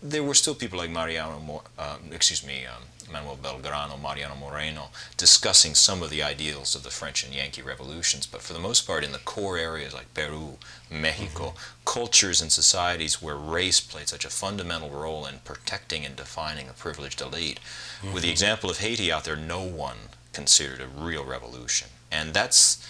there 0.04 0.24
were 0.24 0.34
still 0.34 0.56
people 0.56 0.78
like 0.78 0.90
Mariano, 0.90 1.64
um, 1.80 2.00
excuse 2.12 2.46
me, 2.46 2.66
um, 2.66 2.84
Manuel 3.12 3.38
Belgrano, 3.42 4.00
Mariano 4.00 4.36
Moreno, 4.36 4.90
discussing 5.16 5.76
some 5.76 6.04
of 6.04 6.10
the 6.10 6.24
ideals 6.24 6.76
of 6.76 6.84
the 6.84 6.90
French 6.90 7.24
and 7.24 7.34
Yankee 7.34 7.62
revolutions. 7.62 8.28
But 8.28 8.42
for 8.42 8.54
the 8.54 8.60
most 8.60 8.86
part, 8.86 9.04
in 9.04 9.12
the 9.12 9.20
core 9.20 9.58
areas 9.58 9.94
like 9.94 10.14
Peru, 10.14 10.58
Mexico, 10.90 11.50
mm-hmm. 11.50 11.84
cultures 11.86 12.42
and 12.42 12.52
societies 12.52 13.22
where 13.22 13.36
race 13.36 13.80
played 13.80 14.10
such 14.10 14.26
a 14.26 14.30
fundamental 14.30 14.90
role 14.90 15.26
in 15.26 15.40
protecting 15.40 16.06
and 16.06 16.16
defining 16.16 16.68
a 16.70 16.74
privileged 16.74 17.22
elite, 17.22 17.60
mm-hmm. 18.02 18.14
with 18.14 18.24
the 18.24 18.28
mm-hmm. 18.28 18.34
example 18.34 18.70
of 18.70 18.80
Haiti 18.80 19.12
out 19.12 19.24
there, 19.24 19.36
no 19.36 19.62
one 19.62 19.98
considered 20.34 20.82
a 20.82 20.88
real 20.88 21.24
revolution. 21.24 21.90
And 22.12 22.34
that's 22.34 22.86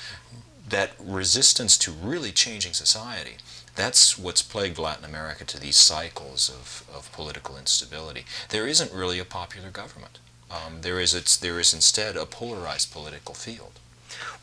that 0.69 0.91
resistance 0.99 1.77
to 1.77 1.91
really 1.91 2.32
changing 2.32 2.73
society 2.73 3.38
that's 3.78 4.18
what's 4.18 4.42
plagued 4.42 4.80
Latin 4.80 5.06
America 5.06 5.46
to 5.46 5.60
these 5.60 5.78
cycles 5.78 6.50
of, 6.50 6.84
of 6.94 7.12
political 7.12 7.58
instability. 7.58 8.26
There 8.50 8.68
isn't 8.68 8.92
really 8.92 9.20
a 9.20 9.26
popular 9.26 9.70
government. 9.70 10.20
Um, 10.50 10.82
there, 10.82 11.00
is, 11.00 11.13
it's, 11.13 11.38
there 11.38 11.60
is 11.60 11.74
instead 11.74 12.18
a 12.18 12.26
polarized 12.26 12.92
political 12.92 13.36
field. 13.36 13.80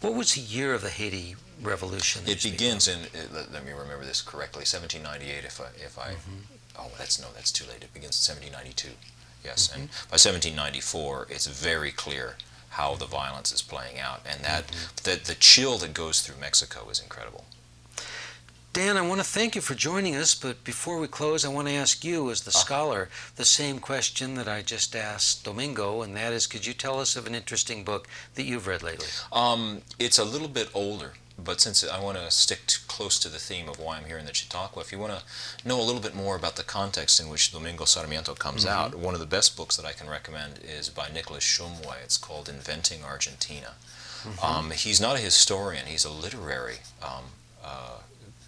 What 0.00 0.14
was 0.14 0.34
the 0.34 0.40
year 0.40 0.72
of 0.72 0.82
the 0.82 0.90
Haiti 0.90 1.34
Revolution? 1.60 2.22
It 2.26 2.42
begins 2.42 2.86
in, 2.86 3.00
uh, 3.00 3.34
let, 3.34 3.52
let, 3.52 3.66
me 3.66 3.72
remember 3.72 4.04
this 4.04 4.22
correctly, 4.22 4.60
1798 4.60 5.44
if 5.44 5.60
I, 5.60 5.64
if 5.84 5.98
I 5.98 6.12
mm-hmm. 6.12 6.78
oh, 6.78 6.90
that's, 6.96 7.20
no, 7.20 7.28
that's 7.34 7.50
too 7.50 7.64
late. 7.64 7.82
It 7.82 7.92
begins 7.92 8.16
in 8.28 8.36
1792. 8.36 8.90
Yes, 9.44 9.68
mm-hmm. 9.68 9.80
and 9.80 9.88
by 10.10 10.20
1794, 10.20 11.26
it's 11.30 11.46
very 11.46 11.90
clear 11.90 12.36
how 12.70 12.94
the 12.94 13.06
violence 13.06 13.52
is 13.52 13.62
playing 13.62 13.98
out, 13.98 14.20
and 14.28 14.44
that 14.44 14.68
mm-hmm. 14.68 15.10
the, 15.10 15.24
the 15.24 15.34
chill 15.34 15.78
that 15.78 15.94
goes 15.94 16.20
through 16.20 16.40
Mexico 16.40 16.88
is 16.90 17.00
incredible. 17.00 17.44
Dan, 18.74 18.96
I 18.96 19.02
want 19.02 19.20
to 19.20 19.24
thank 19.24 19.54
you 19.54 19.60
for 19.60 19.76
joining 19.76 20.16
us, 20.16 20.34
but 20.34 20.64
before 20.64 20.98
we 20.98 21.06
close, 21.06 21.44
I 21.44 21.48
want 21.48 21.68
to 21.68 21.74
ask 21.74 22.04
you, 22.04 22.28
as 22.32 22.40
the 22.40 22.48
uh. 22.48 22.54
scholar, 22.54 23.08
the 23.36 23.44
same 23.44 23.78
question 23.78 24.34
that 24.34 24.48
I 24.48 24.62
just 24.62 24.96
asked 24.96 25.44
Domingo, 25.44 26.02
and 26.02 26.16
that 26.16 26.32
is 26.32 26.48
could 26.48 26.66
you 26.66 26.74
tell 26.74 26.98
us 26.98 27.14
of 27.14 27.28
an 27.28 27.36
interesting 27.36 27.84
book 27.84 28.08
that 28.34 28.42
you've 28.42 28.66
read 28.66 28.82
lately? 28.82 29.06
Um, 29.32 29.82
it's 30.00 30.18
a 30.18 30.24
little 30.24 30.48
bit 30.48 30.70
older, 30.74 31.12
but 31.38 31.60
since 31.60 31.88
I 31.88 32.00
want 32.02 32.18
to 32.18 32.28
stick 32.32 32.66
to 32.66 32.80
close 32.88 33.20
to 33.20 33.28
the 33.28 33.38
theme 33.38 33.68
of 33.68 33.78
why 33.78 33.98
I'm 33.98 34.06
here 34.06 34.18
in 34.18 34.26
the 34.26 34.34
Chautauqua, 34.34 34.82
if 34.82 34.90
you 34.90 34.98
want 34.98 35.20
to 35.20 35.68
know 35.68 35.80
a 35.80 35.86
little 35.86 36.02
bit 36.02 36.16
more 36.16 36.34
about 36.34 36.56
the 36.56 36.64
context 36.64 37.20
in 37.20 37.28
which 37.28 37.52
Domingo 37.52 37.84
Sarmiento 37.84 38.34
comes 38.34 38.64
mm-hmm. 38.64 38.76
out, 38.76 38.96
one 38.96 39.14
of 39.14 39.20
the 39.20 39.26
best 39.26 39.56
books 39.56 39.76
that 39.76 39.86
I 39.86 39.92
can 39.92 40.10
recommend 40.10 40.58
is 40.64 40.88
by 40.88 41.08
Nicholas 41.14 41.44
Shumway. 41.44 42.02
It's 42.02 42.18
called 42.18 42.48
Inventing 42.48 43.04
Argentina. 43.04 43.74
Mm-hmm. 44.24 44.44
Um, 44.44 44.70
he's 44.72 45.00
not 45.00 45.14
a 45.14 45.20
historian, 45.20 45.86
he's 45.86 46.04
a 46.04 46.10
literary 46.10 46.78
um, 47.00 47.26
uh, 47.64 47.98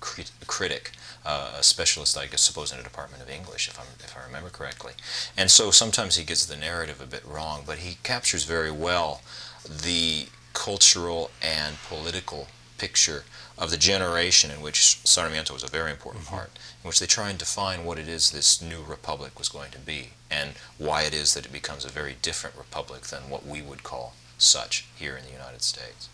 crit- 0.07 0.31
critic, 0.47 0.93
uh, 1.25 1.51
a 1.59 1.63
specialist, 1.63 2.17
I 2.17 2.27
guess, 2.27 2.43
suppose, 2.43 2.73
in 2.73 2.79
a 2.79 2.83
department 2.83 3.23
of 3.23 3.29
English, 3.29 3.69
if, 3.69 3.79
I'm, 3.79 3.87
if 3.99 4.17
I 4.17 4.25
remember 4.25 4.51
correctly. 4.51 4.93
And 5.37 5.51
so 5.51 5.71
sometimes 5.71 6.17
he 6.17 6.25
gets 6.25 6.47
the 6.47 6.57
narrative 6.57 7.01
a 7.01 7.07
bit 7.07 7.25
wrong, 7.27 7.65
but 7.67 7.79
he 7.79 7.99
captures 8.03 8.45
very 8.45 8.71
well 8.71 9.21
the 9.65 10.27
cultural 10.53 11.31
and 11.43 11.77
political 11.89 12.47
picture 12.79 13.25
of 13.59 13.71
the 13.71 13.77
generation 13.77 14.51
in 14.51 14.61
which 14.61 15.01
Sarmiento 15.05 15.53
was 15.53 15.65
a 15.65 15.79
very 15.79 15.91
important 15.91 16.25
mm-hmm. 16.25 16.37
part, 16.37 16.51
in 16.83 16.89
which 16.89 17.01
they 17.01 17.07
try 17.07 17.29
and 17.31 17.39
define 17.39 17.85
what 17.85 17.99
it 17.99 18.09
is 18.09 18.31
this 18.31 18.63
new 18.63 18.83
republic 18.83 19.39
was 19.39 19.49
going 19.49 19.73
to 19.73 19.79
be, 19.79 20.11
and 20.31 20.51
why 20.79 21.03
it 21.03 21.15
is 21.15 21.35
that 21.35 21.47
it 21.47 21.53
becomes 21.53 21.85
a 21.85 21.99
very 22.01 22.15
different 22.23 22.57
republic 22.57 23.03
than 23.03 23.29
what 23.29 23.45
we 23.45 23.61
would 23.61 23.83
call 23.83 24.15
such 24.39 24.87
here 24.95 25.17
in 25.17 25.25
the 25.25 25.33
United 25.33 25.63
States. 25.63 26.09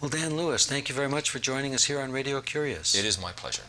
Well, 0.00 0.08
Dan 0.08 0.36
Lewis, 0.36 0.66
thank 0.66 0.88
you 0.88 0.94
very 0.94 1.08
much 1.08 1.30
for 1.30 1.38
joining 1.38 1.74
us 1.74 1.84
here 1.84 2.00
on 2.00 2.12
Radio 2.12 2.40
Curious. 2.40 2.94
It 2.94 3.04
is 3.04 3.20
my 3.20 3.32
pleasure. 3.32 3.64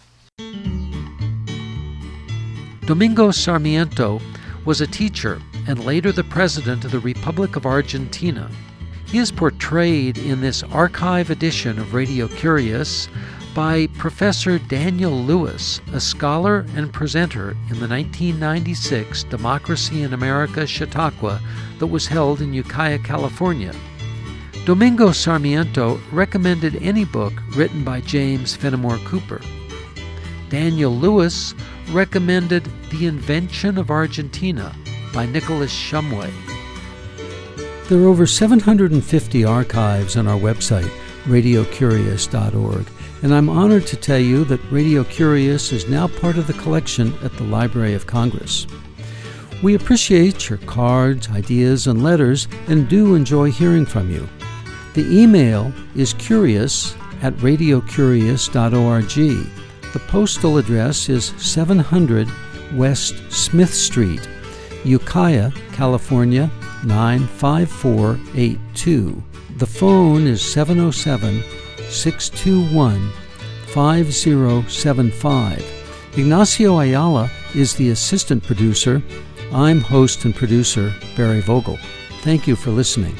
Domingo 2.86 3.32
Sarmiento 3.32 4.19
was 4.65 4.82
a 4.82 4.88
teacher 4.88 5.41
and 5.67 5.84
later 5.86 6.12
the 6.12 6.23
president 6.23 6.86
of 6.86 6.91
the 6.91 6.99
Republic 6.99 7.56
of 7.56 7.65
Argentina. 7.65 8.49
He 9.08 9.17
is 9.17 9.32
portrayed 9.32 10.17
in 10.17 10.41
this 10.41 10.63
archive 10.63 11.30
edition 11.30 11.80
of 11.80 11.93
Radio 11.93 12.27
Curious 12.27 13.10
by 13.54 13.88
Professor 13.97 14.58
Daniel 14.58 15.12
Lewis, 15.12 15.82
a 15.91 15.99
scholar 15.99 16.65
and 16.75 16.93
presenter 16.93 17.51
in 17.51 17.80
the 17.80 17.88
1996 17.88 19.23
Democracy 19.25 20.04
in 20.04 20.13
America 20.13 20.65
Chautauqua 20.65 21.41
that 21.80 21.88
was 21.88 22.08
held 22.08 22.41
in 22.41 22.54
Ukiah, 22.54 22.99
California. 22.99 23.73
Domingo 24.63 25.12
Sarmiento 25.12 26.00
recommended 26.12 26.76
any 26.84 27.04
book 27.04 27.34
written 27.56 27.84
by 27.84 28.00
James 28.00 28.56
Fenimore 28.56 29.00
Cooper. 29.06 29.41
Daniel 30.50 30.95
Lewis 30.95 31.56
recommended 31.89 32.69
The 32.91 33.08
Invention 33.08 33.80
of 33.80 33.89
Argentina 33.89 34.76
by 35.15 35.26
Nicholas 35.26 35.74
Shumway. 35.74 36.32
There 37.89 38.00
are 38.02 38.08
over 38.08 38.28
750 38.28 39.43
archives 39.43 40.15
on 40.15 40.28
our 40.28 40.38
website, 40.38 40.91
radiocurious.org, 41.24 42.86
and 43.24 43.34
I'm 43.34 43.50
honored 43.50 43.88
to 43.88 43.97
tell 43.97 44.19
you 44.19 44.43
that 44.45 44.71
Radio 44.71 45.04
Curious 45.06 45.71
is 45.71 45.89
now 45.89 46.08
part 46.08 46.38
of 46.38 46.45
the 46.45 46.54
collection 46.54 47.15
at 47.24 47.36
the 47.36 47.45
Library 47.45 47.95
of 47.95 48.06
Congress. 48.06 48.67
We 49.63 49.74
appreciate 49.74 50.50
your 50.50 50.60
cards, 50.60 51.30
ideas, 51.30 51.88
and 51.88 52.04
letters 52.04 52.47
and 52.67 52.88
do 52.88 53.15
enjoy 53.15 53.50
hearing 53.52 53.88
from 53.88 54.12
you. 54.12 54.30
The 54.93 55.21
email 55.21 55.71
is 55.95 56.13
curious 56.13 56.95
at 57.21 57.34
radiocurious.org. 57.36 59.51
The 59.93 59.99
postal 60.08 60.58
address 60.58 61.08
is 61.10 61.34
700 61.38 62.27
West 62.73 63.15
Smith 63.32 63.73
Street, 63.73 64.27
Ukiah, 64.84 65.51
California 65.73 66.51
95482. 66.86 69.23
The 69.58 69.65
phone 69.65 70.27
is 70.27 70.41
707 70.41 71.43
621 71.89 73.12
5075. 73.67 75.63
Ignacio 76.17 76.80
Ayala 76.80 77.32
is 77.56 77.75
the 77.75 77.91
assistant 77.91 78.43
producer. 78.43 79.01
I'm 79.54 79.80
host 79.80 80.25
and 80.25 80.36
producer 80.36 80.93
Barry 81.15 81.39
Vogel. 81.41 81.77
Thank 82.21 82.47
you 82.47 82.58
for 82.58 82.71
listening. 82.71 83.15